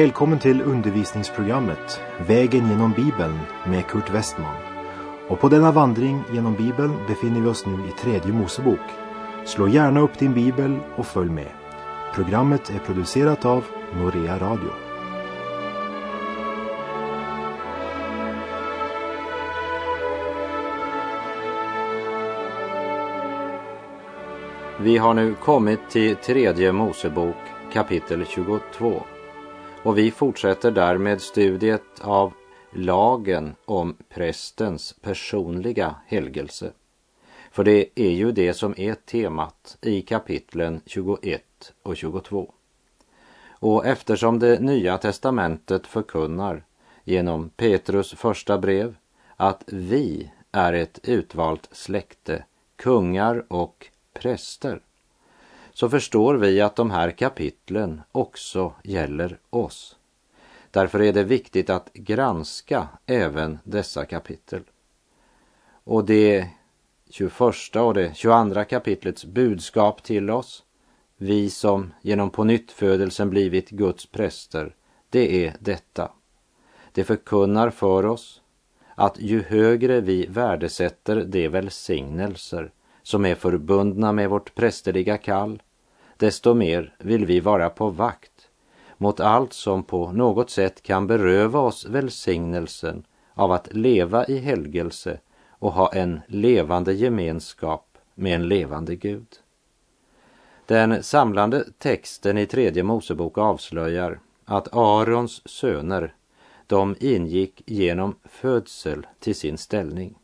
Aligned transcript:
Välkommen 0.00 0.38
till 0.38 0.62
undervisningsprogrammet 0.62 2.00
Vägen 2.26 2.68
genom 2.68 2.92
Bibeln 2.92 3.38
med 3.66 3.86
Kurt 3.86 4.10
Westman. 4.10 4.54
Och 5.28 5.40
på 5.40 5.48
denna 5.48 5.72
vandring 5.72 6.22
genom 6.32 6.54
Bibeln 6.54 6.92
befinner 7.08 7.40
vi 7.40 7.46
oss 7.46 7.66
nu 7.66 7.72
i 7.72 7.92
tredje 8.02 8.32
Mosebok. 8.32 8.80
Slå 9.44 9.68
gärna 9.68 10.00
upp 10.00 10.18
din 10.18 10.34
bibel 10.34 10.76
och 10.96 11.06
följ 11.06 11.30
med. 11.30 11.48
Programmet 12.14 12.70
är 12.70 12.78
producerat 12.78 13.44
av 13.44 13.64
Norea 13.94 14.38
Radio. 14.38 14.70
Vi 24.80 24.96
har 24.98 25.14
nu 25.14 25.34
kommit 25.34 25.90
till 25.90 26.16
tredje 26.16 26.72
Mosebok 26.72 27.36
kapitel 27.72 28.26
22 28.26 29.02
och 29.82 29.98
vi 29.98 30.10
fortsätter 30.10 30.70
därmed 30.70 31.20
studiet 31.20 32.00
av 32.00 32.32
lagen 32.72 33.54
om 33.64 33.96
prästens 34.08 34.94
personliga 35.00 35.94
helgelse. 36.06 36.72
För 37.52 37.64
det 37.64 37.88
är 37.94 38.10
ju 38.10 38.32
det 38.32 38.54
som 38.54 38.74
är 38.76 38.94
temat 38.94 39.78
i 39.80 40.02
kapitlen 40.02 40.80
21 40.86 41.42
och 41.82 41.96
22. 41.96 42.52
Och 43.50 43.86
eftersom 43.86 44.38
det 44.38 44.60
nya 44.60 44.98
testamentet 44.98 45.86
förkunnar 45.86 46.64
genom 47.04 47.48
Petrus 47.48 48.14
första 48.14 48.58
brev 48.58 48.94
att 49.36 49.64
vi 49.66 50.30
är 50.52 50.72
ett 50.72 51.00
utvalt 51.02 51.68
släkte, 51.72 52.44
kungar 52.76 53.44
och 53.48 53.86
präster, 54.12 54.80
så 55.72 55.88
förstår 55.88 56.34
vi 56.34 56.60
att 56.60 56.76
de 56.76 56.90
här 56.90 57.10
kapitlen 57.10 58.02
också 58.12 58.72
gäller 58.84 59.38
oss. 59.50 59.96
Därför 60.70 61.02
är 61.02 61.12
det 61.12 61.24
viktigt 61.24 61.70
att 61.70 61.92
granska 61.92 62.88
även 63.06 63.58
dessa 63.64 64.04
kapitel. 64.04 64.62
Och 65.84 66.04
det 66.04 66.48
21 67.10 67.76
och 67.76 67.94
det 67.94 68.16
22 68.16 68.64
kapitlets 68.64 69.24
budskap 69.24 70.02
till 70.02 70.30
oss, 70.30 70.64
vi 71.16 71.50
som 71.50 71.92
genom 72.02 72.30
pånyttfödelsen 72.30 73.30
blivit 73.30 73.70
Guds 73.70 74.06
präster, 74.06 74.74
det 75.10 75.46
är 75.46 75.56
detta. 75.60 76.12
Det 76.92 77.04
förkunnar 77.04 77.70
för 77.70 78.06
oss 78.06 78.40
att 78.94 79.20
ju 79.20 79.42
högre 79.42 80.00
vi 80.00 80.26
värdesätter 80.26 81.24
de 81.24 81.48
välsignelser 81.48 82.72
som 83.02 83.26
är 83.26 83.34
förbundna 83.34 84.12
med 84.12 84.30
vårt 84.30 84.54
prästerliga 84.54 85.18
kall, 85.18 85.62
desto 86.16 86.54
mer 86.54 86.94
vill 86.98 87.26
vi 87.26 87.40
vara 87.40 87.70
på 87.70 87.90
vakt 87.90 88.48
mot 89.00 89.20
allt 89.20 89.52
som 89.52 89.82
på 89.82 90.12
något 90.12 90.50
sätt 90.50 90.82
kan 90.82 91.06
beröva 91.06 91.60
oss 91.60 91.86
välsignelsen 91.86 93.04
av 93.34 93.52
att 93.52 93.74
leva 93.74 94.26
i 94.26 94.38
helgelse 94.38 95.20
och 95.48 95.72
ha 95.72 95.92
en 95.92 96.20
levande 96.26 96.92
gemenskap 96.92 97.98
med 98.14 98.34
en 98.34 98.48
levande 98.48 98.96
Gud. 98.96 99.26
Den 100.66 101.02
samlande 101.02 101.64
texten 101.78 102.38
i 102.38 102.46
tredje 102.46 102.82
Mosebok 102.82 103.38
avslöjar 103.38 104.20
att 104.44 104.76
Arons 104.76 105.48
söner, 105.48 106.14
de 106.66 106.96
ingick 107.00 107.62
genom 107.66 108.14
födsel 108.24 109.06
till 109.18 109.34
sin 109.34 109.58
ställning. 109.58 110.19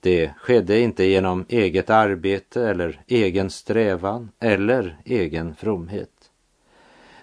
Det 0.00 0.32
skedde 0.38 0.80
inte 0.80 1.04
genom 1.04 1.44
eget 1.48 1.90
arbete 1.90 2.68
eller 2.68 3.00
egen 3.06 3.50
strävan 3.50 4.30
eller 4.38 4.98
egen 5.04 5.54
fromhet. 5.54 6.30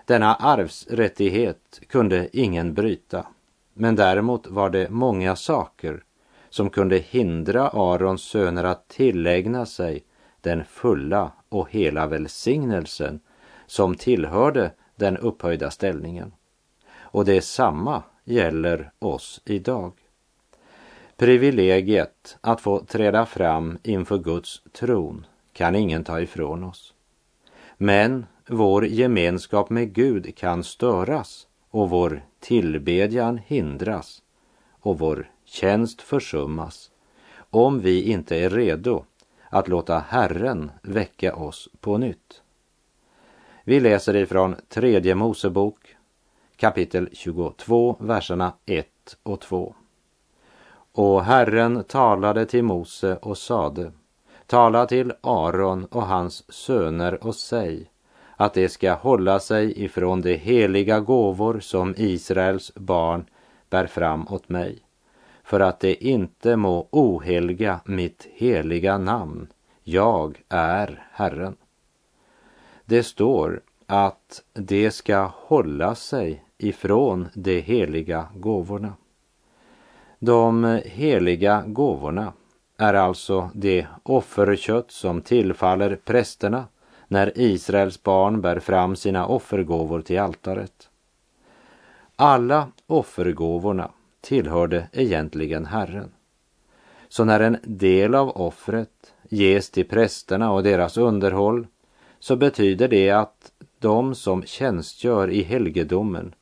Denna 0.05 0.35
arvsrättighet 0.35 1.81
kunde 1.87 2.29
ingen 2.33 2.73
bryta, 2.73 3.27
men 3.73 3.95
däremot 3.95 4.47
var 4.47 4.69
det 4.69 4.89
många 4.89 5.35
saker 5.35 6.03
som 6.49 6.69
kunde 6.69 6.97
hindra 6.97 7.69
Arons 7.69 8.21
söner 8.21 8.63
att 8.63 8.87
tillägna 8.87 9.65
sig 9.65 10.03
den 10.41 10.65
fulla 10.65 11.31
och 11.49 11.71
hela 11.71 12.07
välsignelsen 12.07 13.19
som 13.67 13.95
tillhörde 13.95 14.71
den 14.95 15.17
upphöjda 15.17 15.71
ställningen. 15.71 16.31
Och 16.97 17.25
det 17.25 17.41
samma 17.41 18.03
gäller 18.23 18.91
oss 18.99 19.41
idag. 19.45 19.93
Privilegiet 21.17 22.37
att 22.41 22.61
få 22.61 22.79
träda 22.79 23.25
fram 23.25 23.77
inför 23.83 24.17
Guds 24.17 24.61
tron 24.71 25.25
kan 25.53 25.75
ingen 25.75 26.03
ta 26.03 26.21
ifrån 26.21 26.63
oss. 26.63 26.93
Men 27.77 28.25
vår 28.47 28.85
gemenskap 28.85 29.69
med 29.69 29.93
Gud 29.93 30.37
kan 30.37 30.63
störas 30.63 31.47
och 31.69 31.89
vår 31.89 32.25
tillbedjan 32.39 33.37
hindras 33.37 34.21
och 34.71 34.99
vår 34.99 35.29
tjänst 35.45 36.01
försummas 36.01 36.91
om 37.37 37.79
vi 37.79 38.01
inte 38.11 38.37
är 38.37 38.49
redo 38.49 39.05
att 39.49 39.67
låta 39.67 39.99
Herren 39.99 40.71
väcka 40.81 41.35
oss 41.35 41.69
på 41.79 41.97
nytt. 41.97 42.41
Vi 43.63 43.79
läser 43.79 44.15
ifrån 44.15 44.55
tredje 44.69 45.15
Mosebok 45.15 45.95
kapitel 46.55 47.09
22, 47.13 47.97
verserna 47.99 48.53
1 48.65 48.87
och 49.23 49.41
2. 49.41 49.75
Och 50.97 51.23
Herren 51.23 51.83
talade 51.83 52.45
till 52.45 52.63
Mose 52.63 53.17
och 53.21 53.37
sade, 53.37 53.91
tala 54.47 54.85
till 54.85 55.13
Aron 55.21 55.85
och 55.85 56.01
hans 56.01 56.53
söner 56.53 57.23
och 57.23 57.35
säg 57.35 57.91
att 58.35 58.53
de 58.53 58.69
ska 58.69 58.93
hålla 58.93 59.39
sig 59.39 59.83
ifrån 59.83 60.21
de 60.21 60.35
heliga 60.35 60.99
gåvor 60.99 61.59
som 61.59 61.93
Israels 61.97 62.71
barn 62.75 63.25
bär 63.69 63.87
fram 63.87 64.27
åt 64.27 64.49
mig, 64.49 64.79
för 65.43 65.59
att 65.59 65.79
de 65.79 65.95
inte 65.95 66.55
må 66.55 66.87
ohelga 66.91 67.79
mitt 67.85 68.27
heliga 68.33 68.97
namn. 68.97 69.47
Jag 69.83 70.41
är 70.49 71.07
Herren. 71.11 71.55
Det 72.85 73.03
står 73.03 73.61
att 73.85 74.43
de 74.53 74.91
ska 74.91 75.31
hålla 75.33 75.95
sig 75.95 76.43
ifrån 76.57 77.27
de 77.33 77.61
heliga 77.61 78.27
gåvorna. 78.35 78.93
De 80.25 80.81
heliga 80.85 81.63
gåvorna 81.67 82.33
är 82.77 82.93
alltså 82.93 83.49
det 83.53 83.87
offerkött 84.03 84.91
som 84.91 85.21
tillfaller 85.21 85.95
prästerna 85.95 86.65
när 87.07 87.31
Israels 87.35 88.03
barn 88.03 88.41
bär 88.41 88.59
fram 88.59 88.95
sina 88.95 89.27
offergåvor 89.27 90.01
till 90.01 90.19
altaret. 90.19 90.89
Alla 92.15 92.67
offergåvorna 92.87 93.91
tillhörde 94.21 94.87
egentligen 94.91 95.65
Herren. 95.65 96.11
Så 97.09 97.23
när 97.23 97.39
en 97.39 97.57
del 97.63 98.15
av 98.15 98.29
offret 98.29 99.13
ges 99.29 99.69
till 99.69 99.87
prästerna 99.87 100.51
och 100.51 100.63
deras 100.63 100.97
underhåll 100.97 101.67
så 102.19 102.35
betyder 102.35 102.87
det 102.87 103.11
att 103.11 103.51
de 103.79 104.15
som 104.15 104.43
tjänstgör 104.43 105.29
i 105.29 105.43
helgedomen 105.43 106.35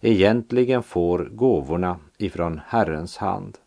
egentligen 0.00 0.82
får 0.82 1.18
gåvorna 1.18 1.98
ifrån 2.18 2.60
Herrens 2.66 3.16
hand. 3.16 3.58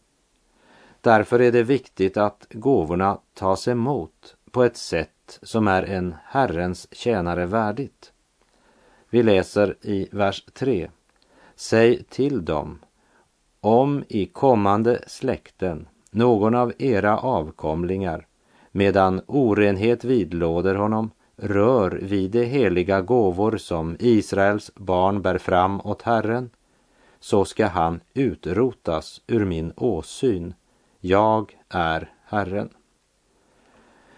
Därför 1.02 1.40
är 1.40 1.52
det 1.52 1.64
viktigt 1.64 2.18
att 2.18 2.48
gåvorna 2.52 3.18
tas 3.34 3.68
emot 3.68 4.36
på 4.52 4.64
ett 4.64 4.78
sätt 4.78 5.40
som 5.42 5.68
är 5.68 5.84
en 5.84 6.16
Herrens 6.26 6.88
tjänare 6.92 7.46
värdigt. 7.46 8.12
Vi 9.10 9.24
läser 9.24 9.76
i 9.82 10.08
vers 10.12 10.46
3. 10.54 10.90
Säg 11.56 12.04
till 12.04 12.46
dem, 12.46 12.80
om 13.60 14.04
i 14.08 14.26
kommande 14.26 15.04
släkten 15.08 15.88
någon 16.12 16.56
av 16.56 16.74
era 16.78 17.18
avkomlingar 17.18 18.28
medan 18.72 19.22
orenhet 19.28 20.04
vidlåder 20.04 20.76
honom 20.76 21.12
rör 21.42 21.92
vid 21.92 22.32
de 22.32 22.46
heliga 22.46 23.02
gåvor 23.02 23.58
som 23.58 23.98
Israels 24.00 24.72
barn 24.76 25.22
bär 25.22 25.38
fram 25.38 25.82
åt 25.82 26.02
Herren, 26.02 26.50
så 27.20 27.46
ska 27.46 27.68
han 27.68 28.00
utrotas 28.14 29.22
ur 29.28 29.46
min 29.46 29.74
åsyn. 29.76 30.54
Jag 31.00 31.58
är 31.70 32.14
Herren. 32.26 32.70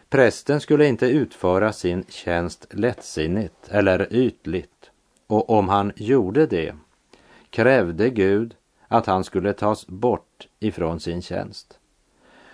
Prästen 0.10 0.62
skulle 0.62 0.88
inte 0.88 1.06
utföra 1.06 1.74
sin 1.74 2.06
tjänst 2.10 2.68
lättsinnigt 2.70 3.70
eller 3.70 4.14
ytligt 4.14 4.92
och 5.28 5.50
om 5.50 5.70
han 5.70 5.92
gjorde 5.96 6.46
det 6.46 6.76
krävde 7.50 8.10
Gud 8.10 8.56
att 8.88 9.06
han 9.06 9.24
skulle 9.24 9.54
tas 9.54 9.88
bort 9.88 10.48
ifrån 10.60 11.00
sin 11.00 11.22
tjänst. 11.22 11.80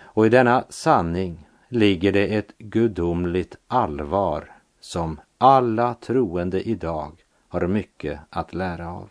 Och 0.00 0.26
i 0.26 0.28
denna 0.28 0.64
sanning 0.68 1.48
ligger 1.68 2.12
det 2.12 2.26
ett 2.36 2.58
gudomligt 2.58 3.56
allvar 3.66 4.59
som 4.90 5.20
alla 5.38 5.94
troende 5.94 6.68
idag 6.68 7.24
har 7.48 7.66
mycket 7.66 8.20
att 8.30 8.54
lära 8.54 8.88
av. 8.88 9.10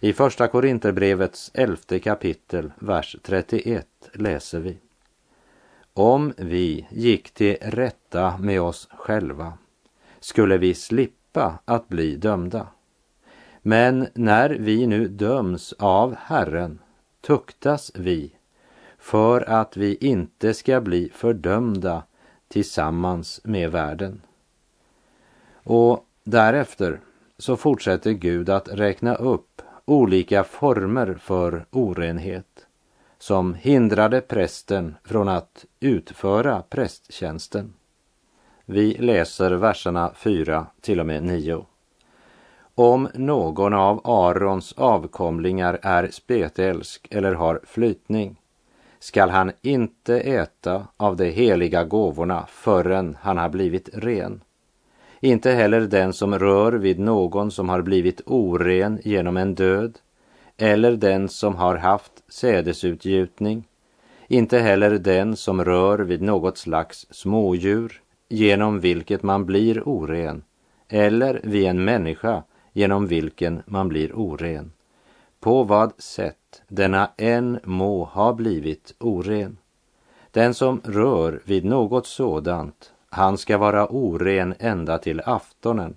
I 0.00 0.12
Första 0.12 0.48
Korinterbrevets 0.48 1.50
elfte 1.54 1.98
kapitel, 1.98 2.72
vers 2.78 3.16
31 3.22 3.86
läser 4.12 4.60
vi. 4.60 4.78
Om 5.92 6.32
vi 6.36 6.86
gick 6.90 7.30
till 7.30 7.56
rätta 7.60 8.38
med 8.38 8.60
oss 8.60 8.88
själva 8.90 9.52
skulle 10.20 10.58
vi 10.58 10.74
slippa 10.74 11.58
att 11.64 11.88
bli 11.88 12.16
dömda. 12.16 12.66
Men 13.62 14.08
när 14.14 14.50
vi 14.50 14.86
nu 14.86 15.08
döms 15.08 15.72
av 15.78 16.14
Herren 16.18 16.78
tuktas 17.20 17.92
vi 17.94 18.34
för 18.98 19.40
att 19.40 19.76
vi 19.76 19.96
inte 20.00 20.54
ska 20.54 20.80
bli 20.80 21.10
fördömda 21.14 22.02
tillsammans 22.48 23.40
med 23.44 23.70
världen. 23.70 24.20
Och 25.64 26.04
därefter 26.24 27.00
så 27.38 27.56
fortsätter 27.56 28.12
Gud 28.12 28.50
att 28.50 28.68
räkna 28.68 29.14
upp 29.14 29.62
olika 29.84 30.44
former 30.44 31.18
för 31.20 31.66
orenhet 31.70 32.66
som 33.18 33.54
hindrade 33.54 34.20
prästen 34.20 34.94
från 35.04 35.28
att 35.28 35.64
utföra 35.80 36.62
prästtjänsten. 36.62 37.72
Vi 38.64 38.94
läser 38.94 39.50
verserna 39.50 40.12
4 40.14 40.66
till 40.80 41.00
och 41.00 41.06
med 41.06 41.22
9. 41.22 41.66
Om 42.74 43.08
någon 43.14 43.74
av 43.74 44.00
Arons 44.04 44.72
avkomlingar 44.72 45.78
är 45.82 46.08
spetälsk 46.10 47.08
eller 47.10 47.34
har 47.34 47.60
flytning 47.64 48.40
skall 48.98 49.30
han 49.30 49.52
inte 49.62 50.20
äta 50.20 50.86
av 50.96 51.16
de 51.16 51.30
heliga 51.30 51.84
gåvorna 51.84 52.46
förrän 52.48 53.16
han 53.20 53.38
har 53.38 53.48
blivit 53.48 53.88
ren. 53.92 54.40
Inte 55.24 55.50
heller 55.50 55.80
den 55.80 56.12
som 56.12 56.38
rör 56.38 56.72
vid 56.72 56.98
någon 56.98 57.50
som 57.50 57.68
har 57.68 57.82
blivit 57.82 58.20
oren 58.26 59.00
genom 59.04 59.36
en 59.36 59.54
död, 59.54 59.98
eller 60.56 60.96
den 60.96 61.28
som 61.28 61.54
har 61.54 61.76
haft 61.76 62.12
sädesutgjutning, 62.28 63.68
inte 64.28 64.58
heller 64.58 64.90
den 64.90 65.36
som 65.36 65.64
rör 65.64 65.98
vid 65.98 66.22
något 66.22 66.58
slags 66.58 67.06
smådjur, 67.10 68.00
genom 68.28 68.80
vilket 68.80 69.22
man 69.22 69.46
blir 69.46 69.88
oren, 69.88 70.42
eller 70.88 71.40
vid 71.44 71.66
en 71.66 71.84
människa 71.84 72.42
genom 72.72 73.06
vilken 73.06 73.62
man 73.66 73.88
blir 73.88 74.18
oren, 74.18 74.72
på 75.40 75.64
vad 75.64 75.92
sätt 75.98 76.62
denna 76.68 77.10
än 77.16 77.60
må 77.64 78.04
ha 78.04 78.32
blivit 78.32 78.94
oren. 79.00 79.56
Den 80.30 80.54
som 80.54 80.80
rör 80.84 81.42
vid 81.44 81.64
något 81.64 82.06
sådant, 82.06 82.93
han 83.14 83.38
ska 83.38 83.58
vara 83.58 83.86
oren 83.86 84.54
ända 84.58 84.98
till 84.98 85.22
aftonen 85.24 85.96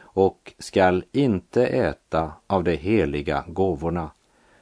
och 0.00 0.54
skall 0.58 1.04
inte 1.12 1.66
äta 1.66 2.32
av 2.46 2.64
de 2.64 2.76
heliga 2.76 3.44
gåvorna 3.46 4.10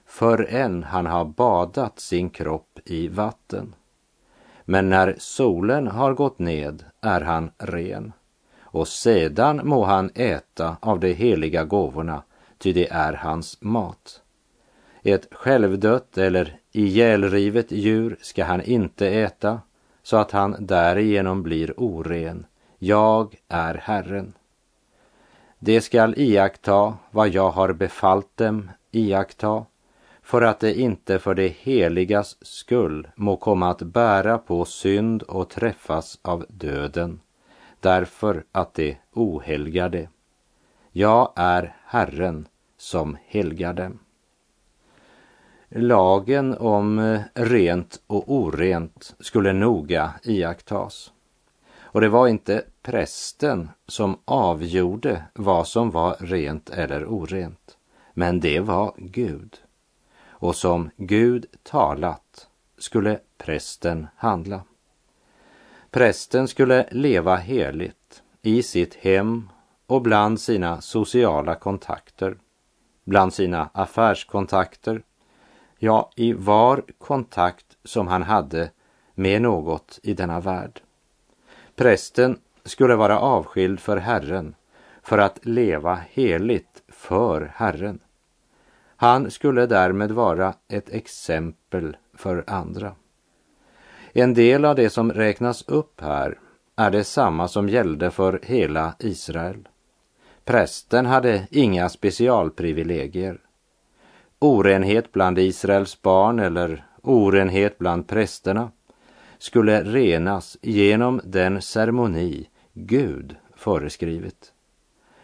förrän 0.06 0.82
han 0.82 1.06
har 1.06 1.24
badat 1.24 2.00
sin 2.00 2.30
kropp 2.30 2.78
i 2.84 3.08
vatten. 3.08 3.74
Men 4.64 4.90
när 4.90 5.16
solen 5.18 5.86
har 5.86 6.14
gått 6.14 6.38
ned 6.38 6.84
är 7.00 7.20
han 7.20 7.50
ren 7.58 8.12
och 8.60 8.88
sedan 8.88 9.60
må 9.64 9.84
han 9.84 10.10
äta 10.14 10.76
av 10.80 11.00
de 11.00 11.12
heliga 11.12 11.64
gåvorna, 11.64 12.22
ty 12.58 12.72
det 12.72 12.90
är 12.90 13.12
hans 13.12 13.58
mat. 13.60 14.22
Ett 15.02 15.34
självdött 15.34 16.18
eller 16.18 16.56
ihjälrivet 16.72 17.72
djur 17.72 18.16
ska 18.20 18.44
han 18.44 18.62
inte 18.62 19.08
äta, 19.08 19.60
så 20.02 20.16
att 20.16 20.30
han 20.30 20.56
därigenom 20.58 21.42
blir 21.42 21.74
oren. 21.76 22.46
Jag 22.78 23.36
är 23.48 23.74
Herren. 23.74 24.32
Det 25.58 25.80
skall 25.80 26.14
iaktta 26.16 26.94
vad 27.10 27.28
jag 27.28 27.50
har 27.50 27.72
befallt 27.72 28.36
dem 28.36 28.70
iaktta, 28.90 29.64
för 30.22 30.42
att 30.42 30.60
det 30.60 30.74
inte 30.80 31.18
för 31.18 31.34
det 31.34 31.48
heligas 31.48 32.36
skull 32.40 33.08
må 33.16 33.36
komma 33.36 33.70
att 33.70 33.82
bära 33.82 34.38
på 34.38 34.64
synd 34.64 35.22
och 35.22 35.50
träffas 35.50 36.18
av 36.22 36.46
döden 36.48 37.20
därför 37.82 38.44
att 38.52 38.74
det 38.74 38.96
ohelgar 39.12 39.88
det. 39.88 40.08
Jag 40.92 41.32
är 41.36 41.76
Herren 41.84 42.48
som 42.76 43.16
helgar 43.26 43.72
dem. 43.72 43.98
Lagen 45.74 46.56
om 46.58 46.98
eh, 46.98 47.20
rent 47.34 48.00
och 48.06 48.32
orent 48.32 49.14
skulle 49.20 49.52
noga 49.52 50.14
iakttas. 50.22 51.12
Och 51.80 52.00
det 52.00 52.08
var 52.08 52.28
inte 52.28 52.64
prästen 52.82 53.70
som 53.86 54.18
avgjorde 54.24 55.24
vad 55.34 55.66
som 55.66 55.90
var 55.90 56.16
rent 56.20 56.70
eller 56.70 57.04
orent, 57.06 57.76
men 58.14 58.40
det 58.40 58.60
var 58.60 58.94
Gud. 58.96 59.56
Och 60.26 60.56
som 60.56 60.90
Gud 60.96 61.46
talat 61.62 62.48
skulle 62.78 63.18
prästen 63.38 64.06
handla. 64.16 64.62
Prästen 65.90 66.48
skulle 66.48 66.88
leva 66.90 67.36
heligt 67.36 68.22
i 68.42 68.62
sitt 68.62 68.94
hem 68.94 69.48
och 69.86 70.02
bland 70.02 70.40
sina 70.40 70.80
sociala 70.80 71.54
kontakter, 71.54 72.36
bland 73.04 73.34
sina 73.34 73.70
affärskontakter, 73.72 75.02
ja, 75.82 76.10
i 76.16 76.32
var 76.32 76.82
kontakt 76.98 77.66
som 77.84 78.08
han 78.08 78.22
hade 78.22 78.70
med 79.14 79.42
något 79.42 79.98
i 80.02 80.14
denna 80.14 80.40
värld. 80.40 80.80
Prästen 81.76 82.38
skulle 82.64 82.96
vara 82.96 83.18
avskild 83.18 83.80
för 83.80 83.96
Herren 83.96 84.54
för 85.02 85.18
att 85.18 85.46
leva 85.46 85.94
heligt 86.10 86.82
för 86.88 87.52
Herren. 87.54 87.98
Han 88.96 89.30
skulle 89.30 89.66
därmed 89.66 90.10
vara 90.10 90.54
ett 90.68 90.88
exempel 90.88 91.96
för 92.14 92.44
andra. 92.46 92.94
En 94.12 94.34
del 94.34 94.64
av 94.64 94.76
det 94.76 94.90
som 94.90 95.12
räknas 95.12 95.68
upp 95.68 96.00
här 96.00 96.38
är 96.76 96.90
detsamma 96.90 97.48
som 97.48 97.68
gällde 97.68 98.10
för 98.10 98.40
hela 98.42 98.94
Israel. 98.98 99.68
Prästen 100.44 101.06
hade 101.06 101.46
inga 101.50 101.88
specialprivilegier. 101.88 103.38
Orenhet 104.42 105.12
bland 105.12 105.38
Israels 105.38 106.02
barn 106.02 106.38
eller 106.38 106.86
orenhet 107.02 107.78
bland 107.78 108.08
prästerna 108.08 108.70
skulle 109.38 109.82
renas 109.84 110.56
genom 110.62 111.20
den 111.24 111.62
ceremoni 111.62 112.48
Gud 112.72 113.36
föreskrivit. 113.56 114.52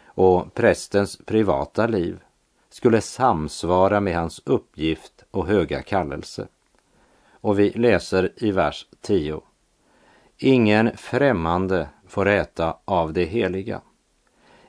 Och 0.05 0.53
prästens 0.53 1.17
privata 1.25 1.87
liv 1.87 2.19
skulle 2.69 3.01
samsvara 3.01 3.99
med 3.99 4.15
hans 4.15 4.41
uppgift 4.45 5.23
och 5.31 5.47
höga 5.47 5.81
kallelse. 5.81 6.47
Och 7.31 7.59
vi 7.59 7.69
läser 7.69 8.31
i 8.35 8.51
vers 8.51 8.87
10. 9.01 9.41
Ingen 10.37 10.97
främmande 10.97 11.89
får 12.07 12.27
äta 12.27 12.77
av 12.85 13.13
det 13.13 13.25
heliga. 13.25 13.81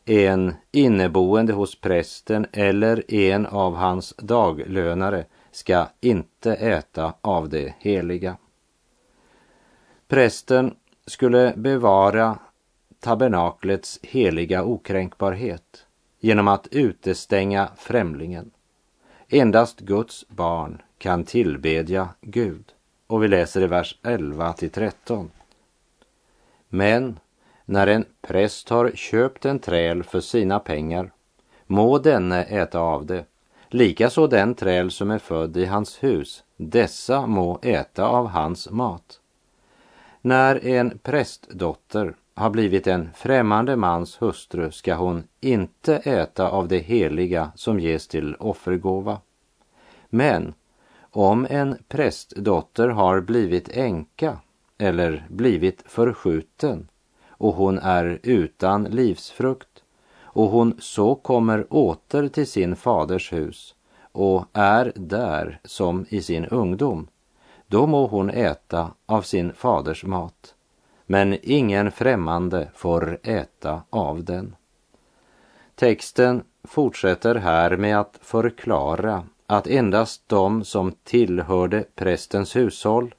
En 0.04 0.54
inneboende 0.72 1.52
hos 1.52 1.80
prästen 1.80 2.46
eller 2.52 3.14
en 3.14 3.46
av 3.46 3.74
hans 3.76 4.14
daglönare 4.18 5.24
ska 5.50 5.86
inte 6.00 6.54
äta 6.54 7.14
av 7.20 7.48
det 7.48 7.74
heliga. 7.78 8.36
Prästen 10.08 10.74
skulle 11.06 11.52
bevara 11.56 12.38
tabernaklets 13.00 14.00
heliga 14.02 14.64
okränkbarhet 14.64 15.86
genom 16.20 16.48
att 16.48 16.68
utestänga 16.70 17.68
främlingen. 17.76 18.50
Endast 19.28 19.80
Guds 19.80 20.28
barn 20.28 20.82
kan 20.98 21.24
tillbedja 21.24 22.08
Gud. 22.20 22.72
Och 23.06 23.22
vi 23.22 23.28
läser 23.28 23.62
i 23.62 23.66
vers 23.66 23.98
11 24.02 24.52
till 24.52 24.70
13. 24.70 25.30
Men 26.68 27.18
när 27.70 27.86
en 27.86 28.04
präst 28.20 28.68
har 28.68 28.90
köpt 28.90 29.44
en 29.44 29.58
träl 29.58 30.02
för 30.02 30.20
sina 30.20 30.60
pengar 30.60 31.12
må 31.66 31.98
denne 31.98 32.44
äta 32.44 32.80
av 32.80 33.06
det. 33.06 33.24
Likaså 33.68 34.26
den 34.26 34.54
träl 34.54 34.90
som 34.90 35.10
är 35.10 35.18
född 35.18 35.56
i 35.56 35.64
hans 35.66 36.02
hus, 36.02 36.44
dessa 36.56 37.26
må 37.26 37.58
äta 37.62 38.06
av 38.06 38.26
hans 38.26 38.70
mat. 38.70 39.20
När 40.20 40.66
en 40.66 40.98
prästdotter 40.98 42.14
har 42.34 42.50
blivit 42.50 42.86
en 42.86 43.10
främmande 43.14 43.76
mans 43.76 44.22
hustru 44.22 44.70
ska 44.70 44.94
hon 44.94 45.24
inte 45.40 45.96
äta 45.96 46.48
av 46.48 46.68
det 46.68 46.78
heliga 46.78 47.52
som 47.54 47.80
ges 47.80 48.08
till 48.08 48.34
offergåva. 48.34 49.18
Men 50.08 50.54
om 51.00 51.46
en 51.50 51.76
prästdotter 51.88 52.88
har 52.88 53.20
blivit 53.20 53.68
änka 53.68 54.38
eller 54.78 55.26
blivit 55.28 55.82
förskjuten 55.86 56.89
och 57.40 57.54
hon 57.54 57.78
är 57.78 58.18
utan 58.22 58.84
livsfrukt 58.84 59.82
och 60.22 60.48
hon 60.50 60.76
så 60.78 61.14
kommer 61.14 61.66
åter 61.70 62.28
till 62.28 62.46
sin 62.46 62.76
faders 62.76 63.32
hus 63.32 63.74
och 64.12 64.44
är 64.52 64.92
där 64.96 65.60
som 65.64 66.06
i 66.08 66.22
sin 66.22 66.44
ungdom, 66.44 67.08
då 67.66 67.86
må 67.86 68.06
hon 68.06 68.30
äta 68.30 68.90
av 69.06 69.22
sin 69.22 69.52
faders 69.52 70.04
mat, 70.04 70.54
men 71.06 71.38
ingen 71.42 71.92
främmande 71.92 72.68
får 72.74 73.18
äta 73.22 73.82
av 73.90 74.24
den. 74.24 74.56
Texten 75.74 76.42
fortsätter 76.64 77.34
här 77.34 77.76
med 77.76 78.00
att 78.00 78.18
förklara 78.22 79.24
att 79.46 79.66
endast 79.66 80.22
de 80.26 80.64
som 80.64 80.92
tillhörde 81.04 81.84
prästens 81.94 82.56
hushåll, 82.56 83.14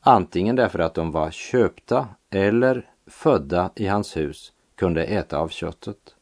antingen 0.00 0.56
därför 0.56 0.78
att 0.78 0.94
de 0.94 1.12
var 1.12 1.30
köpta 1.30 2.08
eller 2.30 2.90
födda 3.06 3.70
i 3.76 3.86
hans 3.86 4.16
hus, 4.16 4.52
kunde 4.74 5.04
äta 5.04 5.38
av 5.38 5.48
köttet. 5.48 6.14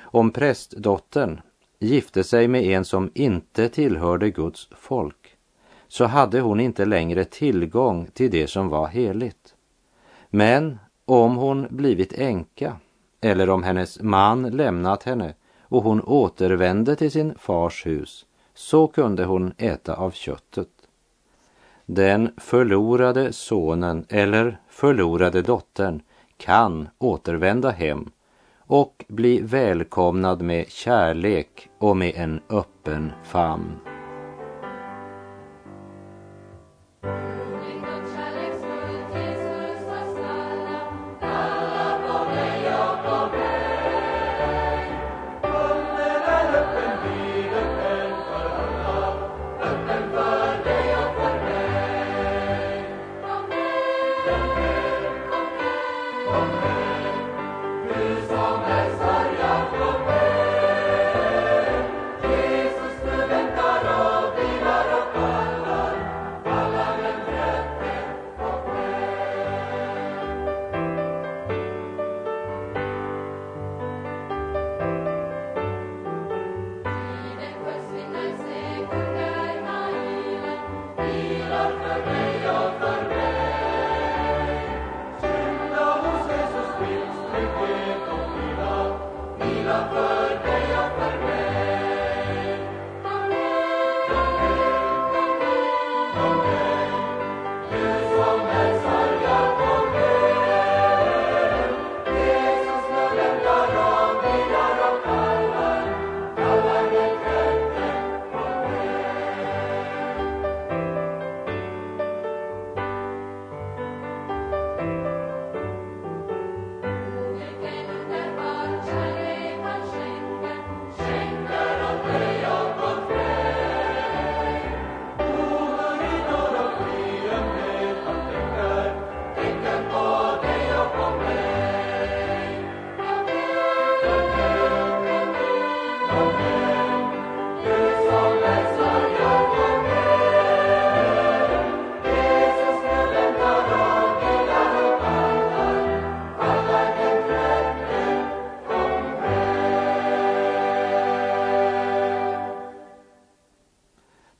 Om 0.00 0.30
prästdottern 0.30 1.40
gifte 1.78 2.24
sig 2.24 2.48
med 2.48 2.62
en 2.62 2.84
som 2.84 3.10
inte 3.14 3.68
tillhörde 3.68 4.30
Guds 4.30 4.68
folk 4.72 5.36
så 5.88 6.04
hade 6.04 6.40
hon 6.40 6.60
inte 6.60 6.84
längre 6.84 7.24
tillgång 7.24 8.06
till 8.06 8.30
det 8.30 8.46
som 8.46 8.68
var 8.68 8.86
heligt. 8.86 9.54
Men 10.30 10.78
om 11.04 11.36
hon 11.36 11.66
blivit 11.70 12.12
änka 12.12 12.76
eller 13.20 13.50
om 13.50 13.62
hennes 13.62 14.02
man 14.02 14.42
lämnat 14.42 15.02
henne 15.02 15.34
och 15.60 15.82
hon 15.82 16.00
återvände 16.00 16.96
till 16.96 17.10
sin 17.10 17.34
fars 17.38 17.86
hus 17.86 18.26
så 18.54 18.86
kunde 18.86 19.24
hon 19.24 19.52
äta 19.58 19.94
av 19.94 20.10
köttet. 20.10 20.68
Den 21.90 22.30
förlorade 22.36 23.32
sonen 23.32 24.04
eller 24.08 24.60
förlorade 24.68 25.42
dottern 25.42 26.02
kan 26.36 26.88
återvända 26.98 27.70
hem 27.70 28.10
och 28.58 29.04
bli 29.08 29.40
välkomnad 29.40 30.42
med 30.42 30.68
kärlek 30.68 31.68
och 31.78 31.96
med 31.96 32.12
en 32.16 32.40
öppen 32.50 33.12
famn. 33.24 33.87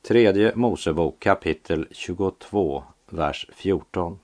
Tredje 0.08 0.52
Mosebok 0.54 1.20
kapitel 1.20 1.86
22, 1.90 2.84
vers 3.10 3.46
14. 3.52 4.18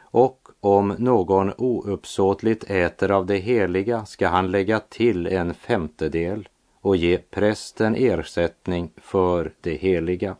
Och 0.00 0.48
om 0.60 0.94
någon 0.98 1.52
ouppsåtligt 1.56 2.70
äter 2.70 3.10
av 3.10 3.26
det 3.26 3.36
heliga 3.36 4.06
ska 4.06 4.28
han 4.28 4.50
lägga 4.50 4.80
till 4.80 5.26
en 5.26 5.54
femtedel 5.54 6.48
och 6.80 6.96
ge 6.96 7.18
prästen 7.18 7.94
ersättning 7.94 8.90
för 8.96 9.52
det 9.60 9.74
heliga. 9.74 10.36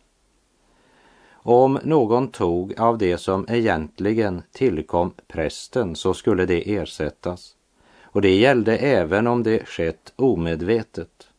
Om 1.32 1.78
någon 1.82 2.28
tog 2.28 2.80
av 2.80 2.98
det 2.98 3.18
som 3.18 3.46
egentligen 3.48 4.42
tillkom 4.52 5.14
prästen 5.28 5.96
så 5.96 6.14
skulle 6.14 6.46
det 6.46 6.74
ersättas. 6.76 7.54
Och 8.02 8.22
det 8.22 8.34
gällde 8.34 8.76
även 8.76 9.26
om 9.26 9.42
det 9.42 9.66
skett 9.66 10.12
omedvetet. 10.16 11.29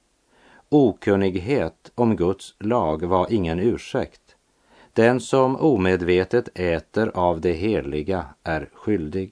Okunnighet 0.73 1.91
om 1.95 2.15
Guds 2.15 2.55
lag 2.59 3.03
var 3.03 3.33
ingen 3.33 3.59
ursäkt. 3.59 4.35
Den 4.93 5.19
som 5.19 5.55
omedvetet 5.55 6.49
äter 6.55 7.11
av 7.13 7.41
det 7.41 7.51
heliga 7.51 8.25
är 8.43 8.69
skyldig. 8.73 9.31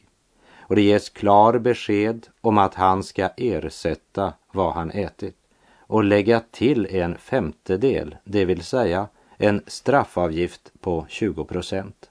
Och 0.59 0.75
det 0.75 0.81
ges 0.81 1.09
klar 1.09 1.59
besked 1.59 2.27
om 2.41 2.57
att 2.57 2.73
han 2.73 3.03
ska 3.03 3.29
ersätta 3.37 4.33
vad 4.51 4.73
han 4.73 4.91
ätit 4.91 5.35
och 5.79 6.03
lägga 6.03 6.41
till 6.51 6.87
en 6.95 7.17
femtedel, 7.17 8.15
det 8.23 8.45
vill 8.45 8.63
säga 8.63 9.07
en 9.37 9.63
straffavgift 9.67 10.71
på 10.81 11.05
20 11.09 11.45
procent. 11.45 12.09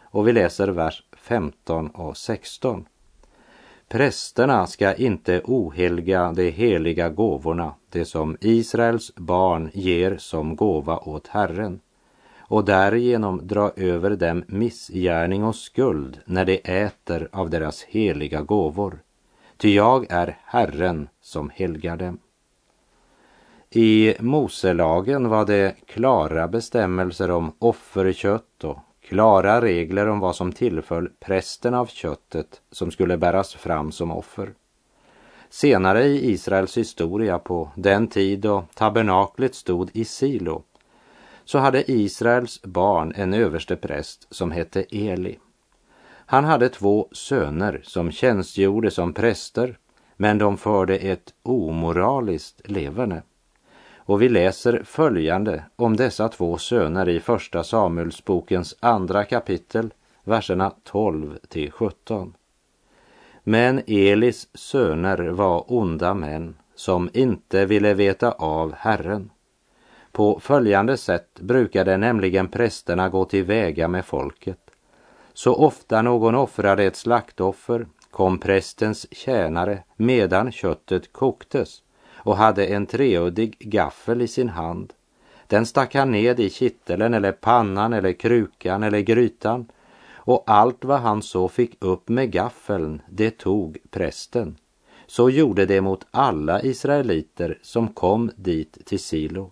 Och 0.00 0.28
vi 0.28 0.32
läser 0.32 0.68
vers 0.68 1.02
15 1.12 1.88
och 1.88 2.16
16. 2.16 2.86
Prästerna 3.92 4.66
ska 4.66 4.94
inte 4.94 5.40
ohelga 5.44 6.32
de 6.32 6.50
heliga 6.50 7.08
gåvorna, 7.08 7.74
det 7.90 8.04
som 8.04 8.36
Israels 8.40 9.14
barn 9.16 9.70
ger 9.74 10.16
som 10.16 10.56
gåva 10.56 10.98
åt 10.98 11.28
Herren, 11.28 11.80
och 12.38 12.64
därigenom 12.64 13.46
dra 13.46 13.70
över 13.76 14.10
dem 14.10 14.44
missgärning 14.46 15.44
och 15.44 15.56
skuld 15.56 16.20
när 16.24 16.44
de 16.44 16.60
äter 16.64 17.28
av 17.32 17.50
deras 17.50 17.82
heliga 17.82 18.42
gåvor. 18.42 18.98
Ty 19.56 19.74
jag 19.74 20.06
är 20.10 20.38
Herren 20.44 21.08
som 21.20 21.50
helgar 21.50 21.96
dem. 21.96 22.18
I 23.70 24.14
Moselagen 24.20 25.28
var 25.28 25.46
det 25.46 25.74
klara 25.86 26.48
bestämmelser 26.48 27.30
om 27.30 27.52
offerkött 27.58 28.64
och 28.64 28.78
klara 29.02 29.60
regler 29.60 30.08
om 30.08 30.20
vad 30.20 30.36
som 30.36 30.52
tillföll 30.52 31.08
prästen 31.20 31.74
av 31.74 31.86
köttet 31.86 32.60
som 32.70 32.90
skulle 32.90 33.16
bäras 33.16 33.54
fram 33.54 33.92
som 33.92 34.10
offer. 34.10 34.54
Senare 35.50 36.04
i 36.04 36.30
Israels 36.30 36.76
historia 36.78 37.38
på 37.38 37.70
den 37.74 38.06
tid 38.06 38.40
då 38.40 38.64
tabernaklet 38.74 39.54
stod 39.54 39.90
i 39.92 40.04
Silo 40.04 40.62
så 41.44 41.58
hade 41.58 41.90
Israels 41.90 42.62
barn 42.62 43.12
en 43.16 43.34
överste 43.34 43.76
präst 43.76 44.26
som 44.34 44.50
hette 44.50 44.84
Eli. 44.90 45.38
Han 46.26 46.44
hade 46.44 46.68
två 46.68 47.08
söner 47.12 47.80
som 47.84 48.10
tjänstgjorde 48.10 48.90
som 48.90 49.12
präster 49.12 49.78
men 50.16 50.38
de 50.38 50.56
förde 50.56 50.96
ett 50.96 51.34
omoraliskt 51.42 52.60
leverne. 52.68 53.22
Och 54.04 54.22
vi 54.22 54.28
läser 54.28 54.82
följande 54.84 55.64
om 55.76 55.96
dessa 55.96 56.28
två 56.28 56.58
söner 56.58 57.08
i 57.08 57.20
Första 57.20 57.64
Samuelsbokens 57.64 58.76
andra 58.80 59.24
kapitel, 59.24 59.90
verserna 60.24 60.72
12 60.84 61.38
till 61.48 61.70
17. 61.70 62.34
Men 63.44 63.82
Elis 63.86 64.48
söner 64.54 65.18
var 65.18 65.72
onda 65.72 66.14
män 66.14 66.54
som 66.74 67.10
inte 67.12 67.66
ville 67.66 67.94
veta 67.94 68.32
av 68.32 68.72
Herren. 68.72 69.30
På 70.12 70.40
följande 70.40 70.96
sätt 70.96 71.40
brukade 71.40 71.96
nämligen 71.96 72.48
prästerna 72.48 73.08
gå 73.08 73.24
till 73.24 73.44
väga 73.44 73.88
med 73.88 74.04
folket. 74.04 74.58
Så 75.32 75.54
ofta 75.54 76.02
någon 76.02 76.34
offrade 76.34 76.84
ett 76.84 76.96
slaktoffer 76.96 77.86
kom 78.10 78.38
prästens 78.38 79.14
tjänare 79.14 79.82
medan 79.96 80.52
köttet 80.52 81.12
koktes 81.12 81.82
och 82.24 82.36
hade 82.36 82.66
en 82.66 82.86
treuddig 82.86 83.56
gaffel 83.58 84.22
i 84.22 84.28
sin 84.28 84.48
hand. 84.48 84.92
Den 85.46 85.66
stack 85.66 85.94
han 85.94 86.10
ned 86.10 86.40
i 86.40 86.50
kitteln 86.50 87.14
eller 87.14 87.32
pannan 87.32 87.92
eller 87.92 88.12
krukan 88.12 88.82
eller 88.82 89.00
grytan 89.00 89.66
och 90.24 90.44
allt 90.46 90.84
vad 90.84 91.00
han 91.00 91.22
så 91.22 91.48
fick 91.48 91.84
upp 91.84 92.08
med 92.08 92.30
gaffeln, 92.30 93.02
det 93.10 93.30
tog 93.30 93.78
prästen. 93.90 94.56
Så 95.06 95.30
gjorde 95.30 95.66
det 95.66 95.80
mot 95.80 96.06
alla 96.10 96.62
israeliter 96.62 97.58
som 97.62 97.88
kom 97.88 98.30
dit 98.36 98.86
till 98.86 99.00
Silo. 99.00 99.50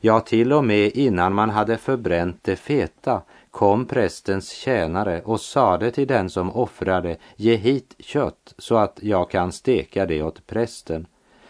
Ja, 0.00 0.20
till 0.20 0.52
och 0.52 0.64
med 0.64 0.92
innan 0.96 1.34
man 1.34 1.50
hade 1.50 1.76
förbränt 1.76 2.38
det 2.42 2.56
feta 2.56 3.22
kom 3.50 3.86
prästens 3.86 4.50
tjänare 4.50 5.22
och 5.22 5.40
sade 5.40 5.90
till 5.90 6.06
den 6.06 6.30
som 6.30 6.52
offrade, 6.52 7.16
ge 7.36 7.56
hit 7.56 7.94
kött 7.98 8.54
så 8.58 8.76
att 8.76 8.98
jag 9.02 9.30
kan 9.30 9.52
steka 9.52 10.06
det 10.06 10.22
åt 10.22 10.46
prästen. 10.46 11.06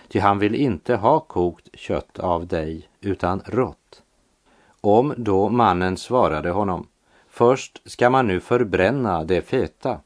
Ty 0.09 0.19
han 0.19 0.39
vill 0.39 0.55
inte 0.55 0.97
ha 0.97 1.21
kokt 1.21 1.69
kött 1.79 2.19
av 2.19 2.47
dig, 2.47 2.89
utan 3.01 3.43
rått. 3.47 4.03
Om 4.81 5.15
då 5.17 5.49
mannen 5.49 5.97
svarade 5.97 6.51
honom, 6.51 6.87
först 7.29 7.91
ska 7.91 8.11
man 8.11 8.27
nu 8.27 8.41
förbränna 8.41 9.25
det 9.25 9.43
feta, 9.43 10.01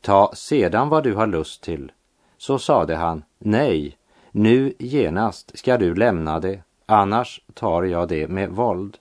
ta 0.00 0.32
sedan 0.34 0.88
vad 0.88 1.04
du 1.04 1.14
har 1.14 1.26
lust 1.26 1.62
till. 1.62 1.92
Så 2.38 2.58
sade 2.58 2.96
han, 2.96 3.24
nej, 3.38 3.96
nu 4.30 4.74
genast 4.78 5.58
ska 5.58 5.78
du 5.78 5.94
lämna 5.94 6.40
det, 6.40 6.62
annars 6.86 7.40
tar 7.54 7.82
jag 7.82 8.08
det 8.08 8.28
med 8.28 8.50
våld. 8.50 8.98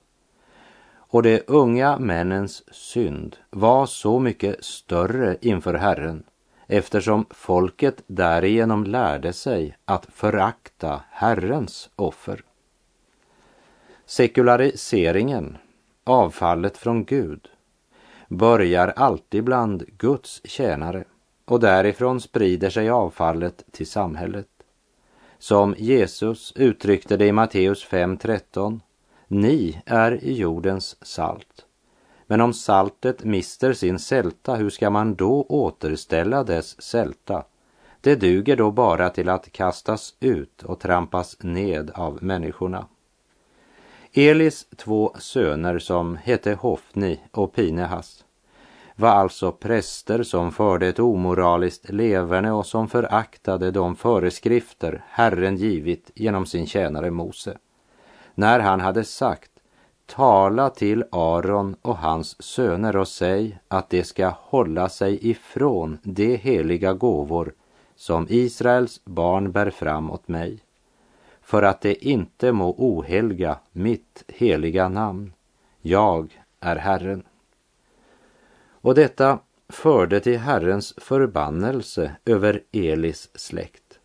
Och 0.98 1.24
de 1.24 1.42
unga 1.48 1.98
männens 1.98 2.74
synd 2.74 3.36
var 3.50 3.86
så 3.86 4.20
mycket 4.20 4.66
större 4.66 5.38
inför 5.42 5.74
Herren 5.74 6.24
eftersom 6.68 7.26
folket 7.30 8.04
därigenom 8.08 8.84
lärde 8.84 9.34
sig 9.34 9.78
att 9.86 10.06
förakta 10.06 11.04
Herrens 11.10 11.90
offer. 11.96 12.44
Sekulariseringen, 14.06 15.58
avfallet 16.04 16.78
från 16.78 17.06
Gud, 17.06 17.48
börjar 18.28 18.88
alltid 18.88 19.44
bland 19.44 19.86
Guds 19.98 20.42
tjänare 20.44 21.04
och 21.46 21.60
därifrån 21.60 22.22
sprider 22.22 22.70
sig 22.70 22.90
avfallet 22.90 23.66
till 23.72 23.88
samhället. 23.88 24.48
Som 25.38 25.76
Jesus 25.78 26.54
uttryckte 26.56 27.18
det 27.18 27.28
i 27.28 27.32
Matteus 27.32 27.88
5.13. 27.88 28.80
Ni 29.28 29.82
är 29.86 30.20
jordens 30.22 31.06
salt. 31.06 31.65
Men 32.28 32.42
om 32.42 32.54
saltet 32.54 33.24
mister 33.24 33.74
sin 33.74 34.00
sälta, 34.00 34.56
hur 34.56 34.70
ska 34.70 34.90
man 34.90 35.16
då 35.16 35.46
återställa 35.50 36.44
dess 36.44 36.82
sälta? 36.82 37.44
Det 38.02 38.16
duger 38.16 38.56
då 38.56 38.72
bara 38.72 39.10
till 39.10 39.30
att 39.30 39.52
kastas 39.52 40.16
ut 40.20 40.64
och 40.64 40.80
trampas 40.80 41.38
ned 41.40 41.92
av 41.96 42.24
människorna. 42.24 42.88
Elis 44.14 44.68
två 44.76 45.16
söner 45.20 45.80
som 45.80 46.16
hette 46.16 46.54
Hofni 46.54 47.20
och 47.32 47.54
Pinehas 47.54 48.26
var 48.96 49.10
alltså 49.10 49.52
präster 49.52 50.24
som 50.24 50.52
förde 50.52 50.88
ett 50.88 51.00
omoraliskt 51.00 51.90
leverne 51.90 52.52
och 52.52 52.66
som 52.66 52.88
föraktade 52.88 53.72
de 53.72 53.96
föreskrifter 53.96 55.04
Herren 55.10 55.58
givit 55.58 56.12
genom 56.16 56.46
sin 56.46 56.68
tjänare 56.68 57.12
Mose. 57.12 57.58
När 58.36 58.60
han 58.60 58.80
hade 58.80 59.04
sagt 59.04 59.52
Tala 60.06 60.70
till 60.70 61.04
Aron 61.12 61.76
och 61.82 61.98
hans 61.98 62.44
söner 62.44 62.96
och 62.96 63.08
säg 63.08 63.60
att 63.68 63.90
de 63.90 64.04
ska 64.04 64.28
hålla 64.28 64.90
sig 64.90 65.30
ifrån 65.30 65.98
de 66.04 66.36
heliga 66.36 66.94
gåvor 66.94 67.54
som 67.96 68.28
Israels 68.30 69.02
barn 69.06 69.52
bär 69.52 69.70
fram 69.70 70.12
åt 70.12 70.28
mig 70.28 70.60
för 71.42 71.64
att 71.64 71.82
det 71.82 72.06
inte 72.06 72.52
må 72.52 72.76
ohelga 72.78 73.58
mitt 73.72 74.24
heliga 74.28 74.90
namn. 74.90 75.34
Jag 75.82 76.42
är 76.60 76.76
Herren. 76.76 77.24
Och 78.70 78.96
detta 78.96 79.40
förde 79.70 80.20
till 80.20 80.40
Herrens 80.40 80.94
förbannelse 80.98 82.16
över 82.26 82.62
Elis 82.72 83.30
släkt. 83.34 84.00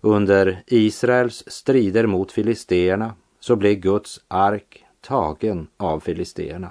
Under 0.00 0.62
Israels 0.66 1.44
strider 1.46 2.06
mot 2.06 2.32
filisteerna 2.32 3.14
så 3.40 3.56
blev 3.56 3.74
Guds 3.74 4.20
ark 4.28 4.85
tagen 5.06 5.66
av 5.76 6.00
filisteerna. 6.00 6.70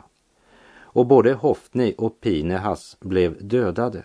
Och 0.78 1.06
både 1.06 1.34
Hofni 1.34 1.96
och 1.98 2.22
Pinehas 2.22 2.98
blev 3.00 3.48
dödade. 3.48 4.04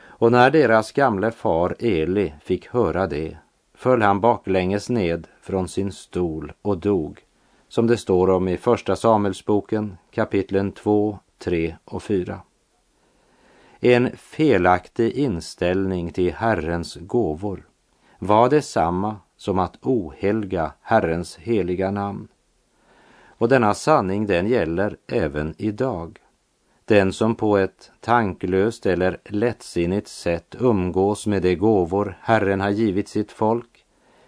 Och 0.00 0.32
när 0.32 0.50
deras 0.50 0.92
gamle 0.92 1.30
far 1.30 1.76
Eli 1.78 2.34
fick 2.42 2.66
höra 2.66 3.06
det 3.06 3.36
föll 3.74 4.02
han 4.02 4.20
baklänges 4.20 4.88
ned 4.88 5.26
från 5.40 5.68
sin 5.68 5.92
stol 5.92 6.52
och 6.62 6.78
dog, 6.78 7.20
som 7.68 7.86
det 7.86 7.96
står 7.96 8.30
om 8.30 8.48
i 8.48 8.56
Första 8.56 8.96
Samuelsboken 8.96 9.96
kapitlen 10.10 10.72
2, 10.72 11.18
3 11.38 11.76
och 11.84 12.02
4. 12.02 12.40
En 13.80 14.16
felaktig 14.16 15.12
inställning 15.12 16.12
till 16.12 16.34
Herrens 16.34 16.96
gåvor 17.00 17.66
var 18.18 18.48
detsamma 18.50 19.16
som 19.36 19.58
att 19.58 19.78
ohelga 19.82 20.72
Herrens 20.82 21.36
heliga 21.36 21.90
namn. 21.90 22.28
Och 23.38 23.48
denna 23.48 23.74
sanning 23.74 24.26
den 24.26 24.46
gäller 24.46 24.96
även 25.06 25.54
idag. 25.58 26.18
Den 26.84 27.12
som 27.12 27.34
på 27.34 27.56
ett 27.56 27.90
tanklöst 28.00 28.86
eller 28.86 29.18
lättsinnigt 29.24 30.08
sätt 30.08 30.56
umgås 30.58 31.26
med 31.26 31.42
de 31.42 31.56
gåvor 31.56 32.18
Herren 32.20 32.60
har 32.60 32.70
givit 32.70 33.08
sitt 33.08 33.32
folk 33.32 33.84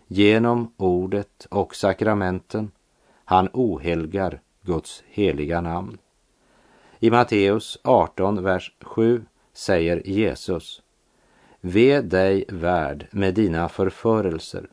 genom 0.07 0.73
ordet 0.77 1.46
och 1.51 1.75
sakramenten, 1.75 2.70
han 3.25 3.49
ohelgar 3.53 4.40
Guds 4.62 5.03
heliga 5.07 5.61
namn. 5.61 5.99
I 6.99 7.11
Matteus 7.11 7.79
18, 7.85 8.42
vers 8.42 8.73
7 8.81 9.25
säger 9.53 10.03
Jesus 10.07 10.83
Ve 11.61 12.01
dig 12.01 12.44
värd 12.49 13.07
med 13.11 13.35
dina 13.35 13.68
förförelser. 13.68 14.68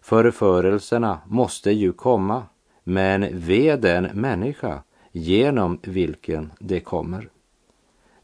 Förförelserna 0.00 1.20
måste 1.26 1.70
ju 1.70 1.92
komma, 1.92 2.42
men 2.84 3.28
ve 3.32 3.76
den 3.76 4.04
människa 4.04 4.82
genom 5.12 5.78
vilken 5.82 6.52
det 6.58 6.80
kommer. 6.80 7.28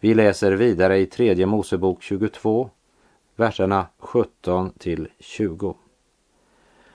Vi 0.00 0.14
läser 0.14 0.52
vidare 0.52 0.98
i 0.98 1.06
tredje 1.06 1.46
Mosebok 1.46 2.02
22, 2.02 2.70
verserna 3.36 3.86
17 3.98 4.72
till 4.78 5.08
20. 5.18 5.76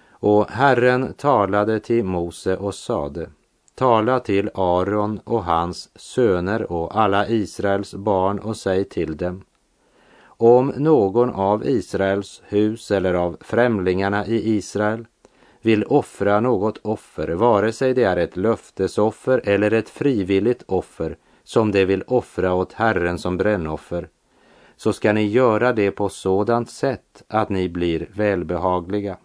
Och 0.09 0.49
Herren 0.51 1.13
talade 1.13 1.79
till 1.79 2.03
Mose 2.03 2.57
och 2.57 2.75
sade 2.75 3.29
Tala 3.75 4.19
till 4.19 4.49
Aron 4.53 5.19
och 5.23 5.43
hans 5.43 5.89
söner 5.95 6.71
och 6.71 6.99
alla 6.99 7.27
Israels 7.27 7.93
barn 7.93 8.39
och 8.39 8.57
säg 8.57 8.83
till 8.83 9.17
dem 9.17 9.43
om 10.25 10.73
någon 10.77 11.29
av 11.29 11.67
Israels 11.67 12.41
hus 12.45 12.91
eller 12.91 13.13
av 13.13 13.37
främlingarna 13.41 14.25
i 14.25 14.55
Israel 14.55 15.05
vill 15.65 15.83
offra 15.83 16.39
något 16.39 16.77
offer, 16.81 17.27
vare 17.27 17.71
sig 17.71 17.93
det 17.93 18.03
är 18.03 18.17
ett 18.17 18.37
löftesoffer 18.37 19.41
eller 19.43 19.71
ett 19.71 19.89
frivilligt 19.89 20.63
offer 20.65 21.17
som 21.43 21.71
de 21.71 21.85
vill 21.85 22.03
offra 22.07 22.53
åt 22.53 22.73
Herren 22.73 23.19
som 23.19 23.37
brännoffer, 23.37 24.07
så 24.75 24.93
ska 24.93 25.13
ni 25.13 25.25
göra 25.25 25.73
det 25.73 25.91
på 25.91 26.09
sådant 26.09 26.69
sätt 26.69 27.23
att 27.27 27.49
ni 27.49 27.69
blir 27.69 28.09
välbehagliga. 28.13 29.17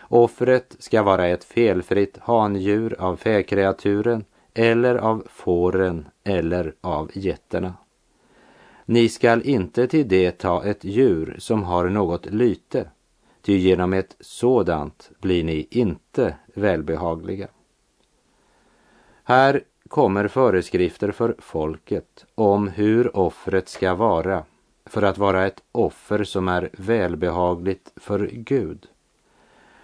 Offret 0.00 0.76
ska 0.78 1.02
vara 1.02 1.26
ett 1.26 1.44
felfritt 1.44 2.18
handjur 2.18 2.96
av 2.98 3.16
fäkreaturen 3.16 4.24
eller 4.54 4.94
av 4.94 5.26
fåren 5.30 6.08
eller 6.24 6.74
av 6.80 7.10
getterna. 7.14 7.74
Ni 8.84 9.08
skall 9.08 9.42
inte 9.42 9.86
till 9.86 10.08
det 10.08 10.30
ta 10.30 10.64
ett 10.64 10.84
djur 10.84 11.36
som 11.38 11.62
har 11.62 11.88
något 11.88 12.26
lyte, 12.26 12.90
ty 13.48 13.56
genom 13.56 13.92
ett 13.92 14.16
sådant 14.20 15.10
blir 15.20 15.44
ni 15.44 15.66
inte 15.70 16.36
välbehagliga. 16.54 17.48
Här 19.24 19.64
kommer 19.88 20.28
föreskrifter 20.28 21.12
för 21.12 21.36
folket 21.38 22.24
om 22.34 22.68
hur 22.68 23.16
offret 23.16 23.68
ska 23.68 23.94
vara 23.94 24.44
för 24.86 25.02
att 25.02 25.18
vara 25.18 25.46
ett 25.46 25.62
offer 25.72 26.24
som 26.24 26.48
är 26.48 26.70
välbehagligt 26.72 27.92
för 27.96 28.30
Gud. 28.32 28.86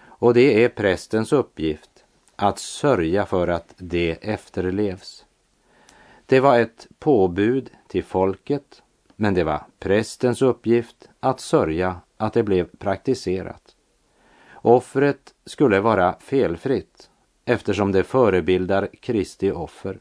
Och 0.05 0.35
det 0.35 0.65
är 0.65 0.69
prästens 0.69 1.33
uppgift 1.33 2.05
att 2.37 2.59
sörja 2.59 3.27
för 3.27 3.49
att 3.49 3.75
det 3.77 4.11
efterlevs. 4.21 5.25
Det 6.27 6.41
var 6.41 6.59
ett 6.59 6.87
påbud 6.99 7.71
till 7.89 8.05
folket, 8.05 8.83
men 9.17 9.35
det 9.35 9.45
var 9.45 9.63
prästens 9.79 10.43
uppgift 10.43 11.09
att 11.21 11.41
sörja 11.41 12.01
att 12.17 12.33
det 12.33 12.43
blev 12.43 12.65
praktiserat. 12.79 13.77
Offret 14.55 15.35
skulle 15.47 15.81
vara 15.81 16.17
felfritt 16.21 17.11
eftersom 17.45 17.93
det 17.93 18.05
förebildar 18.05 18.89
Kristi 19.01 19.51
offer. 19.51 19.99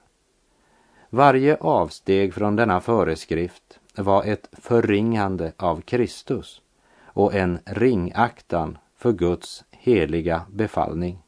Varje 1.09 1.57
avsteg 1.57 2.33
från 2.33 2.55
denna 2.55 2.81
föreskrift 2.81 3.79
var 3.95 4.23
ett 4.23 4.49
förringande 4.51 5.51
av 5.57 5.81
Kristus 5.81 6.61
och 7.03 7.33
en 7.33 7.59
ringaktan 7.65 8.77
för 8.97 9.11
Guds 9.11 9.63
heliga 9.71 10.41
befallning. 10.49 11.19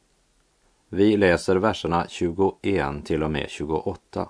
Vi 0.89 1.17
läser 1.17 1.55
verserna 1.55 2.05
21 2.07 3.05
till 3.05 3.23
och 3.23 3.31
med 3.31 3.49
28. 3.49 4.29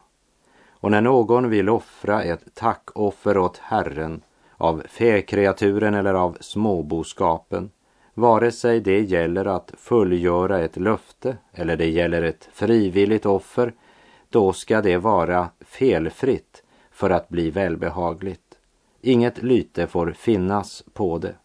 Och 0.86 0.92
när 0.92 1.02
någon 1.02 1.50
vill 1.50 1.70
offra 1.70 2.24
ett 2.24 2.56
tackoffer 2.56 3.38
åt 3.38 3.58
Herren 3.58 4.22
av 4.58 4.84
fäkreaturen 4.90 5.94
eller 5.94 6.14
av 6.14 6.38
småboskapen, 6.40 7.72
vare 8.14 8.52
sig 8.52 8.80
det 8.80 9.02
gäller 9.02 9.46
att 9.46 9.74
fullgöra 9.78 10.60
ett 10.60 10.78
löfte 10.78 11.38
eller 11.54 11.78
det 11.78 11.90
gäller 11.90 12.22
ett 12.22 12.50
frivilligt 12.54 13.26
offer, 13.26 13.74
då 14.30 14.54
ska 14.54 14.82
det 14.82 14.98
vara 14.98 15.50
felfritt 15.62 16.64
för 16.92 17.10
att 17.10 17.30
bli 17.30 17.50
välbehagligt. 17.50 18.58
Inget 19.02 19.44
lyte 19.44 19.88
får 19.88 20.12
finnas 20.12 20.84
på 20.94 21.18
det. 21.18 21.36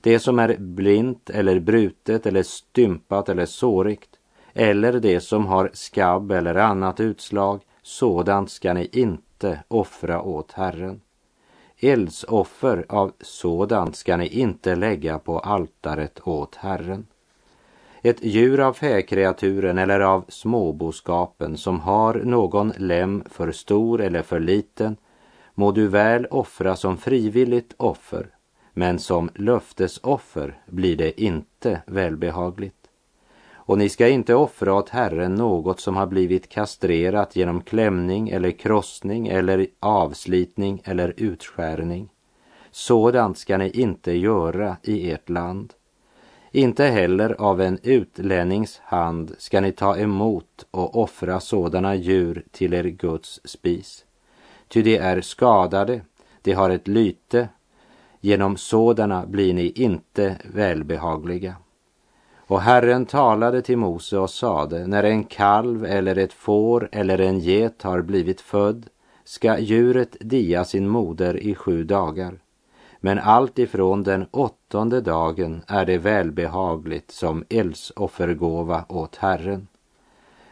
Det 0.00 0.18
som 0.18 0.38
är 0.38 0.56
blint 0.58 1.30
eller 1.30 1.60
brutet 1.60 2.26
eller 2.26 2.42
stympat 2.42 3.28
eller 3.28 3.46
sårigt 3.46 4.18
eller 4.52 4.92
det 4.92 5.20
som 5.20 5.46
har 5.46 5.70
skabb 5.72 6.32
eller 6.32 6.54
annat 6.54 7.00
utslag, 7.00 7.60
sådant 7.82 8.50
ska 8.50 8.74
ni 8.74 8.88
inte 8.92 9.62
offra 9.68 10.22
åt 10.22 10.52
Herren. 10.52 11.00
Eldsoffer 11.78 12.86
av 12.88 13.12
sådant 13.20 13.96
ska 13.96 14.16
ni 14.16 14.26
inte 14.26 14.74
lägga 14.74 15.18
på 15.18 15.38
altaret 15.38 16.20
åt 16.24 16.54
Herren. 16.54 17.06
Ett 18.02 18.24
djur 18.24 18.60
av 18.60 18.72
fäkreaturen 18.72 19.78
eller 19.78 20.00
av 20.00 20.24
småboskapen 20.28 21.56
som 21.56 21.80
har 21.80 22.14
någon 22.14 22.72
lem 22.76 23.24
för 23.30 23.52
stor 23.52 24.00
eller 24.00 24.22
för 24.22 24.40
liten 24.40 24.96
må 25.54 25.72
du 25.72 25.88
väl 25.88 26.26
offra 26.26 26.76
som 26.76 26.96
frivilligt 26.98 27.74
offer, 27.76 28.26
men 28.72 28.98
som 28.98 29.30
löftesoffer 29.34 30.58
blir 30.66 30.96
det 30.96 31.22
inte 31.22 31.82
välbehagligt. 31.86 32.81
Och 33.64 33.78
ni 33.78 33.88
ska 33.88 34.08
inte 34.08 34.34
offra 34.34 34.74
åt 34.74 34.88
Herren 34.88 35.34
något 35.34 35.80
som 35.80 35.96
har 35.96 36.06
blivit 36.06 36.48
kastrerat 36.48 37.36
genom 37.36 37.60
klämning 37.60 38.28
eller 38.28 38.50
krossning 38.50 39.28
eller 39.28 39.66
avslitning 39.80 40.82
eller 40.84 41.14
utskärning. 41.16 42.08
Sådant 42.70 43.38
ska 43.38 43.58
ni 43.58 43.70
inte 43.70 44.12
göra 44.12 44.76
i 44.82 45.10
ert 45.10 45.28
land. 45.28 45.72
Inte 46.50 46.84
heller 46.84 47.36
av 47.38 47.60
en 47.60 47.78
utlännings 47.82 48.80
hand 48.84 49.34
ska 49.38 49.60
ni 49.60 49.72
ta 49.72 49.96
emot 49.96 50.66
och 50.70 50.96
offra 51.02 51.40
sådana 51.40 51.94
djur 51.94 52.44
till 52.50 52.74
er 52.74 52.84
Guds 52.84 53.40
spis. 53.44 54.04
Ty 54.68 54.82
de 54.82 54.96
är 54.96 55.20
skadade, 55.20 56.00
de 56.42 56.52
har 56.52 56.70
ett 56.70 56.88
lyte, 56.88 57.48
genom 58.20 58.56
sådana 58.56 59.26
blir 59.26 59.54
ni 59.54 59.70
inte 59.70 60.36
välbehagliga. 60.54 61.56
Och 62.52 62.60
Herren 62.60 63.06
talade 63.06 63.62
till 63.62 63.78
Mose 63.78 64.18
och 64.18 64.30
sade, 64.30 64.86
när 64.86 65.04
en 65.04 65.24
kalv 65.24 65.84
eller 65.84 66.18
ett 66.18 66.32
får 66.32 66.88
eller 66.92 67.18
en 67.20 67.38
get 67.38 67.82
har 67.82 68.02
blivit 68.02 68.40
född 68.40 68.86
ska 69.24 69.58
djuret 69.58 70.16
dia 70.20 70.64
sin 70.64 70.88
moder 70.88 71.36
i 71.36 71.54
sju 71.54 71.84
dagar. 71.84 72.34
Men 73.00 73.18
allt 73.18 73.58
ifrån 73.58 74.02
den 74.02 74.26
åttonde 74.30 75.00
dagen 75.00 75.62
är 75.66 75.86
det 75.86 75.98
välbehagligt 75.98 77.10
som 77.10 77.44
eldsoffergåva 77.48 78.84
åt 78.88 79.16
Herren. 79.16 79.68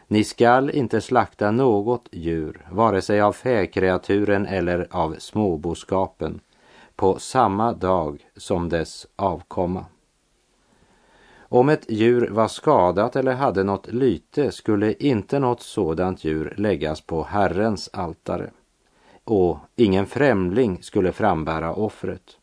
Ni 0.07 0.23
skall 0.23 0.69
inte 0.69 1.01
slakta 1.01 1.51
något 1.51 2.07
djur, 2.11 2.65
vare 2.71 3.01
sig 3.01 3.21
av 3.21 3.33
fäkreaturen 3.33 4.45
eller 4.45 4.87
av 4.91 5.15
småboskapen, 5.19 6.39
på 6.95 7.19
samma 7.19 7.73
dag 7.73 8.25
som 8.35 8.69
dess 8.69 9.07
avkomma. 9.15 9.85
Om 11.53 11.69
ett 11.69 11.85
djur 11.91 12.27
var 12.27 12.47
skadat 12.47 13.15
eller 13.15 13.33
hade 13.33 13.63
något 13.63 13.87
lyte 13.87 14.51
skulle 14.51 14.93
inte 14.93 15.39
något 15.39 15.61
sådant 15.61 16.23
djur 16.23 16.53
läggas 16.57 17.01
på 17.01 17.23
Herrens 17.23 17.89
altare. 17.93 18.51
Och 19.23 19.57
ingen 19.75 20.05
främling 20.05 20.83
skulle 20.83 21.11
frambära 21.11 21.73
offret. 21.73 22.37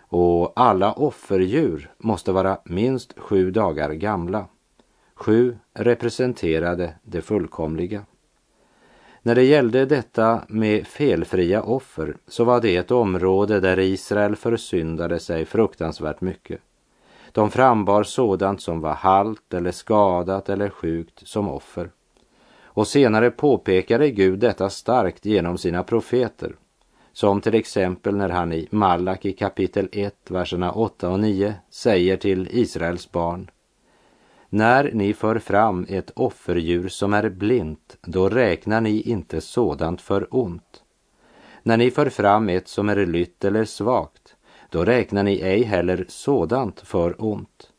Och 0.00 0.52
alla 0.56 0.92
offerdjur 0.92 1.90
måste 1.98 2.32
vara 2.32 2.58
minst 2.64 3.18
sju 3.18 3.50
dagar 3.50 3.92
gamla. 3.92 4.46
Sju 5.14 5.56
representerade 5.72 6.94
det 7.02 7.22
fullkomliga. 7.22 8.04
När 9.22 9.34
det 9.34 9.44
gällde 9.44 9.86
detta 9.86 10.42
med 10.48 10.86
felfria 10.86 11.62
offer 11.62 12.16
så 12.26 12.44
var 12.44 12.60
det 12.60 12.76
ett 12.76 12.90
område 12.90 13.60
där 13.60 13.78
Israel 13.78 14.36
försyndade 14.36 15.20
sig 15.20 15.44
fruktansvärt 15.44 16.20
mycket. 16.20 16.60
De 17.32 17.50
frambar 17.50 18.02
sådant 18.02 18.62
som 18.62 18.80
var 18.80 18.94
halt 18.94 19.54
eller 19.54 19.72
skadat 19.72 20.48
eller 20.48 20.70
sjukt 20.70 21.28
som 21.28 21.48
offer. 21.48 21.90
Och 22.62 22.86
senare 22.86 23.30
påpekade 23.30 24.10
Gud 24.10 24.38
detta 24.38 24.70
starkt 24.70 25.24
genom 25.24 25.58
sina 25.58 25.82
profeter. 25.82 26.56
Som 27.12 27.40
till 27.40 27.54
exempel 27.54 28.16
när 28.16 28.28
han 28.28 28.52
i 28.52 28.68
Malak 28.70 29.24
i 29.24 29.32
kapitel 29.32 29.88
1, 29.92 30.14
verserna 30.30 30.72
8 30.72 31.10
och 31.10 31.20
9 31.20 31.54
säger 31.70 32.16
till 32.16 32.48
Israels 32.50 33.12
barn. 33.12 33.50
När 34.48 34.90
ni 34.92 35.14
för 35.14 35.38
fram 35.38 35.86
ett 35.88 36.10
offerdjur 36.14 36.88
som 36.88 37.14
är 37.14 37.28
blint, 37.28 37.96
då 38.02 38.28
räknar 38.28 38.80
ni 38.80 39.00
inte 39.00 39.40
sådant 39.40 40.00
för 40.00 40.26
ont. 40.30 40.82
När 41.62 41.76
ni 41.76 41.90
för 41.90 42.10
fram 42.10 42.48
ett 42.48 42.68
som 42.68 42.88
är 42.88 43.06
lytt 43.06 43.44
eller 43.44 43.64
svagt, 43.64 44.17
då 44.70 44.84
räknar 44.84 45.22
ni 45.22 45.40
ej 45.40 45.62
heller 45.62 46.04
sådant 46.08 46.80
för 46.80 47.24
ont. 47.24 47.70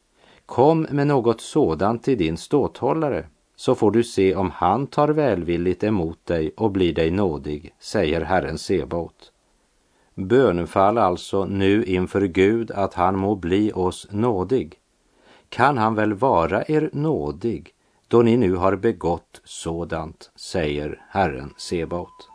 Kom 0.46 0.82
med 0.82 1.08
något 1.08 1.42
sådant 1.42 2.04
till 2.04 2.18
din 2.18 2.38
ståthållare, 2.38 3.26
så 3.56 3.76
får 3.76 3.92
du 3.92 4.04
se 4.04 4.36
om 4.36 4.52
han 4.52 4.88
tar 4.88 5.08
välvilligt 5.08 5.84
emot 5.84 6.26
dig 6.26 6.52
och 6.58 6.72
blir 6.72 6.94
dig 6.94 7.12
nådig, 7.12 7.74
säger 7.80 8.22
Herren 8.22 8.58
Sebaot. 8.58 9.32
Bönfall 10.16 10.98
alltså 10.98 11.46
nu 11.46 11.84
inför 11.84 12.22
Gud 12.22 12.72
att 12.72 12.94
han 12.94 13.18
må 13.18 13.36
bli 13.36 13.72
oss 13.72 14.08
nådig. 14.12 14.80
Kan 15.50 15.78
han 15.78 15.96
väl 15.96 16.14
vara 16.14 16.64
er 16.68 16.90
nådig 16.94 17.74
då 18.08 18.22
ni 18.22 18.38
nu 18.38 18.56
har 18.56 18.76
begått 18.76 19.42
sådant, 19.44 20.32
säger 20.36 21.02
Herren 21.10 21.54
Sebaot. 21.58 22.29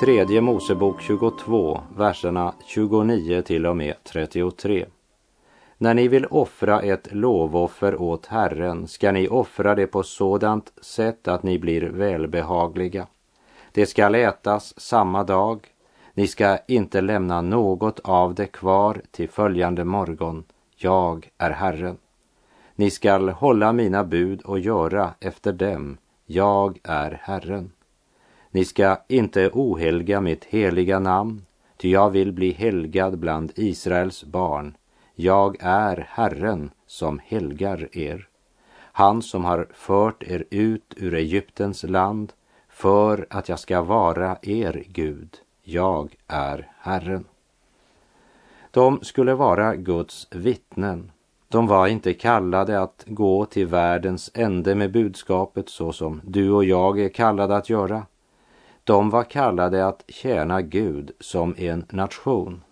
Tredje 0.00 0.40
Mosebok 0.40 1.00
22, 1.00 1.80
verserna 1.96 2.54
29 2.66 3.42
till 3.42 3.66
och 3.66 3.76
med 3.76 3.94
33. 4.04 4.86
När 5.78 5.94
ni 5.94 6.08
vill 6.08 6.26
offra 6.26 6.82
ett 6.82 7.12
lovoffer 7.12 8.02
åt 8.02 8.26
Herren 8.26 8.88
ska 8.88 9.12
ni 9.12 9.28
offra 9.28 9.74
det 9.74 9.86
på 9.86 10.02
sådant 10.02 10.72
sätt 10.80 11.28
att 11.28 11.42
ni 11.42 11.58
blir 11.58 11.82
välbehagliga. 11.82 13.06
Det 13.72 13.86
skall 13.86 14.14
ätas 14.14 14.80
samma 14.80 15.24
dag. 15.24 15.66
Ni 16.14 16.26
ska 16.26 16.58
inte 16.68 17.00
lämna 17.00 17.40
något 17.40 18.00
av 18.00 18.34
det 18.34 18.46
kvar 18.46 19.02
till 19.10 19.28
följande 19.28 19.84
morgon. 19.84 20.44
Jag 20.76 21.30
är 21.38 21.50
Herren. 21.50 21.96
Ni 22.74 22.90
skall 22.90 23.28
hålla 23.28 23.72
mina 23.72 24.04
bud 24.04 24.42
och 24.42 24.58
göra 24.58 25.10
efter 25.20 25.52
dem. 25.52 25.96
Jag 26.26 26.78
är 26.82 27.20
Herren. 27.22 27.70
Ni 28.56 28.64
ska 28.64 28.96
inte 29.08 29.50
ohelga 29.52 30.20
mitt 30.20 30.44
heliga 30.44 30.98
namn, 30.98 31.46
ty 31.76 31.90
jag 31.90 32.10
vill 32.10 32.32
bli 32.32 32.52
helgad 32.52 33.18
bland 33.18 33.52
Israels 33.54 34.24
barn. 34.24 34.76
Jag 35.14 35.56
är 35.60 36.06
Herren 36.10 36.70
som 36.86 37.20
helgar 37.24 37.88
er, 37.92 38.28
han 38.76 39.22
som 39.22 39.44
har 39.44 39.68
fört 39.72 40.22
er 40.22 40.44
ut 40.50 40.94
ur 40.96 41.14
Egyptens 41.14 41.82
land 41.82 42.32
för 42.68 43.26
att 43.30 43.48
jag 43.48 43.58
ska 43.58 43.82
vara 43.82 44.38
er 44.42 44.84
Gud. 44.88 45.36
Jag 45.62 46.16
är 46.26 46.70
Herren. 46.78 47.24
De 48.70 48.98
skulle 49.02 49.34
vara 49.34 49.76
Guds 49.76 50.28
vittnen. 50.30 51.10
De 51.48 51.66
var 51.66 51.86
inte 51.86 52.14
kallade 52.14 52.80
att 52.80 53.04
gå 53.06 53.44
till 53.44 53.66
världens 53.66 54.30
ände 54.34 54.74
med 54.74 54.92
budskapet 54.92 55.68
så 55.68 55.92
som 55.92 56.20
du 56.24 56.50
och 56.50 56.64
jag 56.64 57.00
är 57.00 57.08
kallade 57.08 57.56
att 57.56 57.70
göra. 57.70 58.06
De 58.86 59.10
var 59.10 59.24
kallade 59.24 59.86
att 59.86 60.04
tjäna 60.08 60.62
Gud 60.62 61.10
som 61.20 61.54
en 61.58 61.84
nation. 61.90 62.62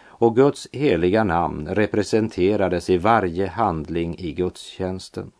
Och 0.00 0.36
Guds 0.36 0.68
heliga 0.72 1.24
namn 1.24 1.68
representerades 1.68 2.90
i 2.90 2.98
varje 2.98 3.46
handling 3.46 4.18
i 4.18 4.32
gudstjänsten. 4.32 5.32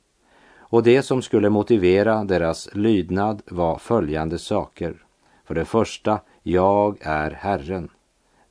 Och 0.58 0.82
det 0.82 1.02
som 1.02 1.22
skulle 1.22 1.50
motivera 1.50 2.24
deras 2.24 2.68
lydnad 2.74 3.42
var 3.46 3.78
följande 3.78 4.38
saker. 4.38 5.04
För 5.44 5.54
det 5.54 5.64
första, 5.64 6.20
jag 6.42 6.98
är 7.00 7.30
Herren. 7.30 7.88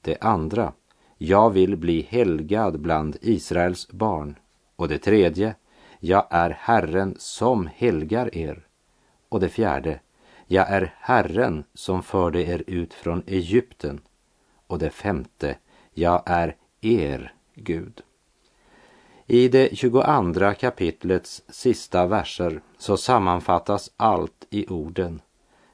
Det 0.02 0.18
andra, 0.22 0.74
jag 1.18 1.50
vill 1.50 1.78
bli 1.78 2.02
helgad 2.10 2.80
bland 2.80 3.18
Israels 3.22 3.92
barn. 3.92 4.36
Och 4.76 4.88
det 4.88 4.98
tredje, 4.98 5.56
jag 6.00 6.28
är 6.30 6.50
Herren 6.50 7.16
som 7.18 7.70
helgar 7.76 8.38
er. 8.38 8.68
Och 9.30 9.40
det 9.40 9.50
fjärde, 9.50 10.00
jag 10.48 10.70
är 10.70 10.94
Herren 11.00 11.64
som 11.74 12.04
förde 12.04 12.44
er 12.44 12.64
ut 12.68 12.94
från 12.94 13.24
Egypten. 13.28 14.00
Och 14.68 14.80
det 14.80 14.90
femte, 14.90 15.56
jag 15.94 16.24
är 16.26 16.56
er 16.82 17.34
Gud. 17.56 18.02
I 19.26 19.48
det 19.48 19.78
22 19.78 20.54
kapitlets 20.60 21.42
sista 21.50 22.06
verser 22.06 22.62
så 22.78 22.98
sammanfattas 22.98 23.92
allt 23.98 24.46
i 24.50 24.68
orden 24.68 25.22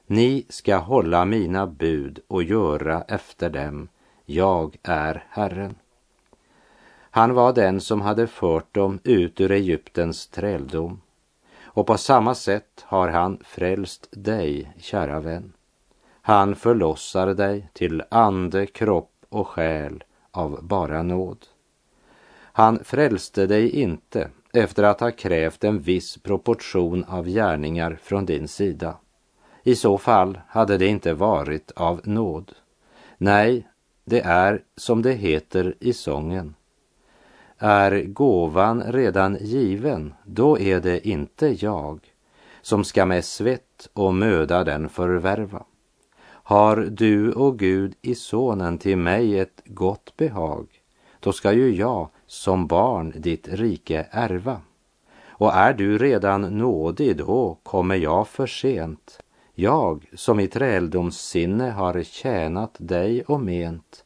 Ni 0.06 0.46
ska 0.48 0.76
hålla 0.76 1.24
mina 1.24 1.66
bud 1.66 2.20
och 2.28 2.42
göra 2.42 3.02
efter 3.08 3.50
dem. 3.50 3.88
Jag 4.26 4.76
är 4.82 5.24
Herren. 5.30 5.74
Han 7.10 7.34
var 7.34 7.52
den 7.52 7.80
som 7.80 8.00
hade 8.00 8.26
fört 8.26 8.74
dem 8.74 8.98
ut 9.04 9.40
ur 9.40 9.50
Egyptens 9.50 10.26
träldom. 10.26 11.00
Och 11.74 11.86
på 11.86 11.98
samma 11.98 12.34
sätt 12.34 12.84
har 12.86 13.08
han 13.08 13.38
frälst 13.44 14.08
dig, 14.10 14.72
kära 14.78 15.20
vän. 15.20 15.52
Han 16.22 16.56
förlossar 16.56 17.34
dig 17.34 17.68
till 17.72 18.02
ande, 18.10 18.66
kropp 18.66 19.12
och 19.28 19.48
själ 19.48 20.04
av 20.30 20.58
bara 20.62 21.02
nåd. 21.02 21.46
Han 22.36 22.84
frälste 22.84 23.46
dig 23.46 23.70
inte 23.70 24.30
efter 24.52 24.82
att 24.82 25.00
ha 25.00 25.10
krävt 25.10 25.64
en 25.64 25.80
viss 25.80 26.18
proportion 26.18 27.04
av 27.04 27.26
gärningar 27.26 27.98
från 28.02 28.26
din 28.26 28.48
sida. 28.48 28.96
I 29.62 29.76
så 29.76 29.98
fall 29.98 30.40
hade 30.48 30.78
det 30.78 30.86
inte 30.86 31.14
varit 31.14 31.70
av 31.76 32.00
nåd. 32.04 32.52
Nej, 33.18 33.68
det 34.04 34.20
är 34.20 34.62
som 34.76 35.02
det 35.02 35.12
heter 35.12 35.74
i 35.80 35.92
sången. 35.92 36.54
Är 37.58 38.02
gåvan 38.02 38.82
redan 38.92 39.36
given, 39.40 40.14
då 40.24 40.58
är 40.58 40.80
det 40.80 41.08
inte 41.08 41.64
jag 41.64 42.00
som 42.62 42.84
ska 42.84 43.06
med 43.06 43.24
svett 43.24 43.88
och 43.92 44.14
möda 44.14 44.64
den 44.64 44.88
förvärva. 44.88 45.64
Har 46.26 46.76
du 46.76 47.32
och 47.32 47.58
Gud 47.58 47.94
i 48.02 48.14
sonen 48.14 48.78
till 48.78 48.96
mig 48.96 49.38
ett 49.38 49.62
gott 49.64 50.16
behag, 50.16 50.66
då 51.20 51.32
ska 51.32 51.52
ju 51.52 51.74
jag 51.74 52.08
som 52.26 52.66
barn 52.66 53.12
ditt 53.16 53.48
rike 53.48 54.06
ärva. 54.10 54.60
Och 55.28 55.52
är 55.52 55.72
du 55.72 55.98
redan 55.98 56.42
nådig, 56.58 57.16
då 57.16 57.58
kommer 57.62 57.96
jag 57.96 58.28
för 58.28 58.46
sent. 58.46 59.20
Jag 59.54 60.06
som 60.14 60.40
i 60.40 60.48
träldomssinne 60.48 61.70
har 61.70 62.02
tjänat 62.02 62.76
dig 62.78 63.22
och 63.22 63.40
ment 63.40 64.03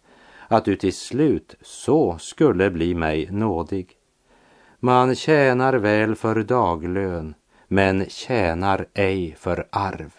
att 0.49 0.65
du 0.65 0.77
till 0.77 0.95
slut 0.95 1.55
så 1.63 2.19
skulle 2.19 2.71
bli 2.71 2.95
mig 2.95 3.29
nådig. 3.31 3.97
Man 4.81 5.15
tjänar 5.15 5.75
väl 5.75 6.15
för 6.15 6.43
daglön, 6.43 7.35
men 7.69 8.05
tjänar 8.09 8.87
ej 8.95 9.37
för 9.39 9.67
arv. 9.71 10.13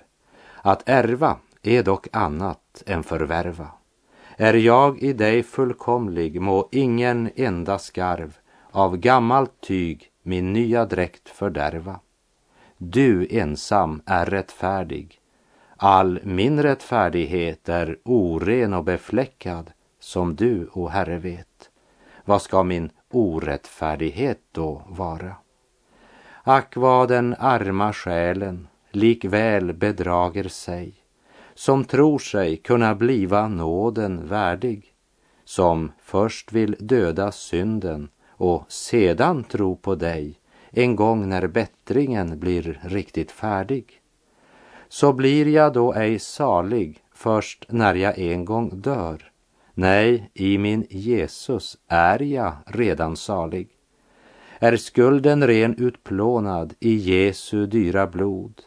Att 0.61 0.89
ärva 0.89 1.37
är 1.61 1.83
dock 1.83 2.07
annat 2.11 2.83
än 2.85 3.03
förvärva. 3.03 3.67
Är 4.37 4.53
jag 4.53 4.99
i 4.99 5.13
dig 5.13 5.43
fullkomlig 5.43 6.41
må 6.41 6.69
ingen 6.71 7.29
enda 7.35 7.79
skarv 7.79 8.37
av 8.71 8.97
gammalt 8.97 9.61
tyg 9.61 10.11
min 10.23 10.53
nya 10.53 10.85
dräkt 10.85 11.29
fördärva. 11.29 11.99
Du 12.77 13.27
ensam 13.29 14.01
är 14.05 14.25
rättfärdig. 14.25 15.19
All 15.77 16.19
min 16.23 16.63
rättfärdighet 16.63 17.69
är 17.69 17.97
oren 18.03 18.73
och 18.73 18.83
befläckad 18.83 19.71
som 19.99 20.35
du, 20.35 20.69
o 20.73 20.87
Herre, 20.87 21.17
vet. 21.17 21.69
Vad 22.25 22.41
ska 22.41 22.63
min 22.63 22.89
orättfärdighet 23.11 24.39
då 24.51 24.83
vara? 24.87 25.35
Ack 26.43 26.75
vad 26.75 27.09
den 27.09 27.35
arma 27.39 27.93
själen 27.93 28.67
likväl 28.91 29.73
bedrager 29.73 30.47
sig 30.47 30.99
som 31.59 31.85
tror 31.85 32.19
sig 32.19 32.57
kunna 32.57 32.95
bliva 32.95 33.47
nåden 33.47 34.27
värdig, 34.27 34.93
som 35.45 35.91
först 36.01 36.51
vill 36.51 36.75
döda 36.79 37.31
synden 37.31 38.09
och 38.27 38.71
sedan 38.71 39.43
tro 39.43 39.75
på 39.75 39.95
dig 39.95 40.39
en 40.71 40.95
gång 40.95 41.29
när 41.29 41.47
bättringen 41.47 42.39
blir 42.39 42.79
riktigt 42.83 43.31
färdig. 43.31 44.01
Så 44.89 45.13
blir 45.13 45.47
jag 45.47 45.73
då 45.73 45.93
ej 45.93 46.19
salig 46.19 47.03
först 47.13 47.65
när 47.69 47.95
jag 47.95 48.19
en 48.19 48.45
gång 48.45 48.81
dör. 48.81 49.31
Nej, 49.79 50.31
i 50.33 50.57
min 50.57 50.85
Jesus 50.89 51.77
är 51.87 52.21
jag 52.21 52.53
redan 52.65 53.17
salig. 53.17 53.69
Är 54.59 54.77
skulden 54.77 55.47
ren 55.47 55.75
utplånad 55.77 56.73
i 56.79 56.95
Jesu 56.95 57.65
dyra 57.65 58.07
blod, 58.07 58.61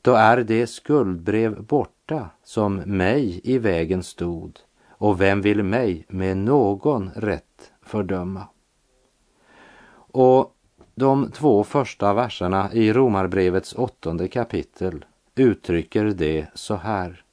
då 0.00 0.14
är 0.14 0.36
det 0.36 0.66
skuldbrev 0.66 1.62
borta 1.62 2.30
som 2.44 2.76
mig 2.76 3.40
i 3.44 3.58
vägen 3.58 4.02
stod 4.02 4.58
och 4.88 5.20
vem 5.20 5.42
vill 5.42 5.62
mig 5.62 6.04
med 6.08 6.36
någon 6.36 7.10
rätt 7.16 7.72
fördöma? 7.82 8.46
Och 9.94 10.54
de 10.94 11.30
två 11.30 11.64
första 11.64 12.14
verserna 12.14 12.72
i 12.72 12.92
Romarbrevets 12.92 13.74
åttonde 13.74 14.28
kapitel 14.28 15.04
uttrycker 15.34 16.04
det 16.04 16.46
så 16.54 16.74
här. 16.74 17.24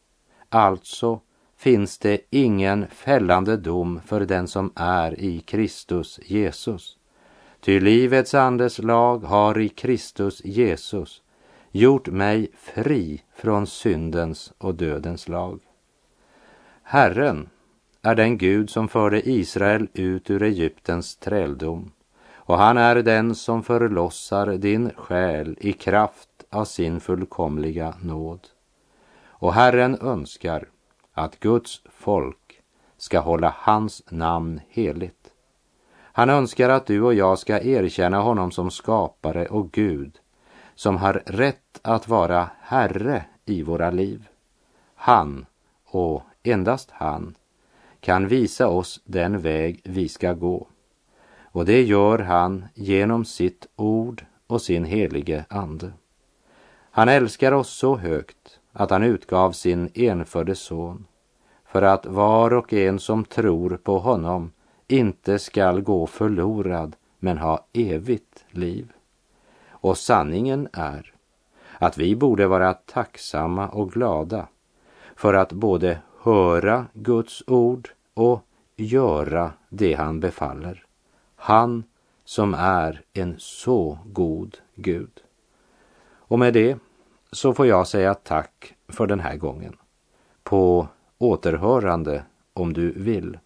Alltså 0.50 1.20
finns 1.60 1.98
det 1.98 2.22
ingen 2.30 2.88
fällande 2.88 3.58
dom 3.58 4.02
för 4.06 4.20
den 4.20 4.48
som 4.48 4.72
är 4.76 5.20
i 5.20 5.40
Kristus 5.40 6.20
Jesus. 6.26 6.98
Ty 7.60 7.80
livets 7.80 8.34
andes 8.34 8.80
lag 8.80 9.20
har 9.20 9.60
i 9.60 9.70
Kristus 9.70 10.46
Jesus 10.46 11.22
gjort 11.72 12.08
mig 12.08 12.52
fri 12.58 13.24
från 13.36 13.68
syndens 13.68 14.54
och 14.58 14.76
dödens 14.76 15.28
lag. 15.28 15.60
Herren 16.84 17.50
är 18.02 18.16
den 18.16 18.38
Gud 18.38 18.70
som 18.70 18.88
förde 18.88 19.30
Israel 19.30 19.88
ut 19.94 20.30
ur 20.30 20.44
Egyptens 20.44 21.16
träldom 21.16 21.92
och 22.34 22.58
han 22.58 22.78
är 22.78 22.96
den 22.96 23.36
som 23.36 23.64
förlossar 23.64 24.48
din 24.58 24.92
själ 24.96 25.58
i 25.60 25.74
kraft 25.74 26.30
av 26.50 26.66
sin 26.66 27.00
fullkomliga 27.00 27.94
nåd. 28.02 28.48
Och 29.26 29.54
Herren 29.54 29.98
önskar 30.02 30.68
att 31.20 31.40
Guds 31.40 31.82
folk 31.86 32.62
ska 32.98 33.20
hålla 33.20 33.56
hans 33.58 34.04
namn 34.10 34.62
heligt. 34.70 35.34
Han 36.02 36.30
önskar 36.30 36.70
att 36.70 36.86
du 36.86 37.02
och 37.02 37.14
jag 37.14 37.40
ska 37.40 37.62
erkänna 37.62 38.20
honom 38.20 38.52
som 38.52 38.72
skapare 38.72 39.46
och 39.46 39.72
Gud 39.72 40.20
som 40.76 40.98
har 40.98 41.24
rätt 41.26 41.80
att 41.82 42.08
vara 42.08 42.50
Herre 42.60 43.26
i 43.46 43.64
våra 43.64 43.92
liv. 43.92 44.28
Han, 44.96 45.46
och 45.86 46.24
endast 46.44 46.92
han, 46.92 47.36
kan 48.00 48.28
visa 48.28 48.68
oss 48.68 49.02
den 49.06 49.42
väg 49.42 49.82
vi 49.84 50.10
ska 50.10 50.34
gå. 50.34 50.68
Och 51.52 51.66
det 51.66 51.84
gör 51.84 52.20
han 52.20 52.66
genom 52.74 53.26
sitt 53.26 53.68
ord 53.76 54.26
och 54.48 54.62
sin 54.62 54.86
helige 54.86 55.46
ande. 55.50 55.92
Han 56.92 57.10
älskar 57.10 57.52
oss 57.52 57.70
så 57.70 57.98
högt 57.98 58.60
att 58.74 58.90
han 58.90 59.04
utgav 59.04 59.52
sin 59.52 59.90
enfödde 59.94 60.56
son 60.56 61.06
för 61.72 61.82
att 61.82 62.06
var 62.06 62.54
och 62.54 62.74
en 62.74 63.00
som 63.00 63.26
tror 63.26 63.78
på 63.78 64.00
honom 64.00 64.52
inte 64.88 65.40
skall 65.40 65.82
gå 65.82 66.08
förlorad 66.08 66.96
men 67.20 67.38
ha 67.38 67.66
evigt 67.74 68.46
liv. 68.52 68.92
Och 69.70 69.98
sanningen 69.98 70.68
är 70.74 71.14
att 71.78 71.98
vi 71.98 72.16
borde 72.16 72.48
vara 72.48 72.74
tacksamma 72.74 73.68
och 73.68 73.92
glada 73.92 74.48
för 75.16 75.34
att 75.34 75.52
både 75.52 76.00
höra 76.22 76.86
Guds 76.94 77.44
ord 77.48 77.90
och 78.14 78.42
göra 78.76 79.52
det 79.70 79.94
han 79.94 80.20
befaller. 80.20 80.86
Han 81.36 81.84
som 82.26 82.54
är 82.54 83.02
en 83.14 83.36
så 83.38 84.00
god 84.06 84.58
Gud. 84.76 85.22
Och 86.12 86.40
med 86.40 86.54
det 86.54 86.78
så 87.32 87.54
får 87.54 87.68
jag 87.68 87.88
säga 87.88 88.14
tack 88.14 88.76
för 88.88 89.08
den 89.08 89.20
här 89.20 89.36
gången. 89.36 89.78
På 90.44 90.88
återhörande 91.20 92.24
om 92.54 92.74
du 92.74 92.92
vill. 92.92 93.38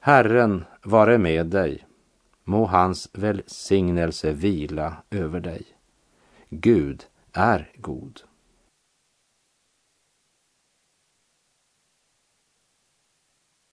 Herren 0.00 0.64
vare 0.82 1.18
med 1.18 1.46
dig 1.46 1.86
Må 2.44 2.66
hans 2.66 3.08
välsignelse 3.12 4.32
vila 4.32 4.96
över 5.10 5.40
dig. 5.40 5.66
Gud 6.48 7.04
är 7.32 7.70
god. 7.76 8.20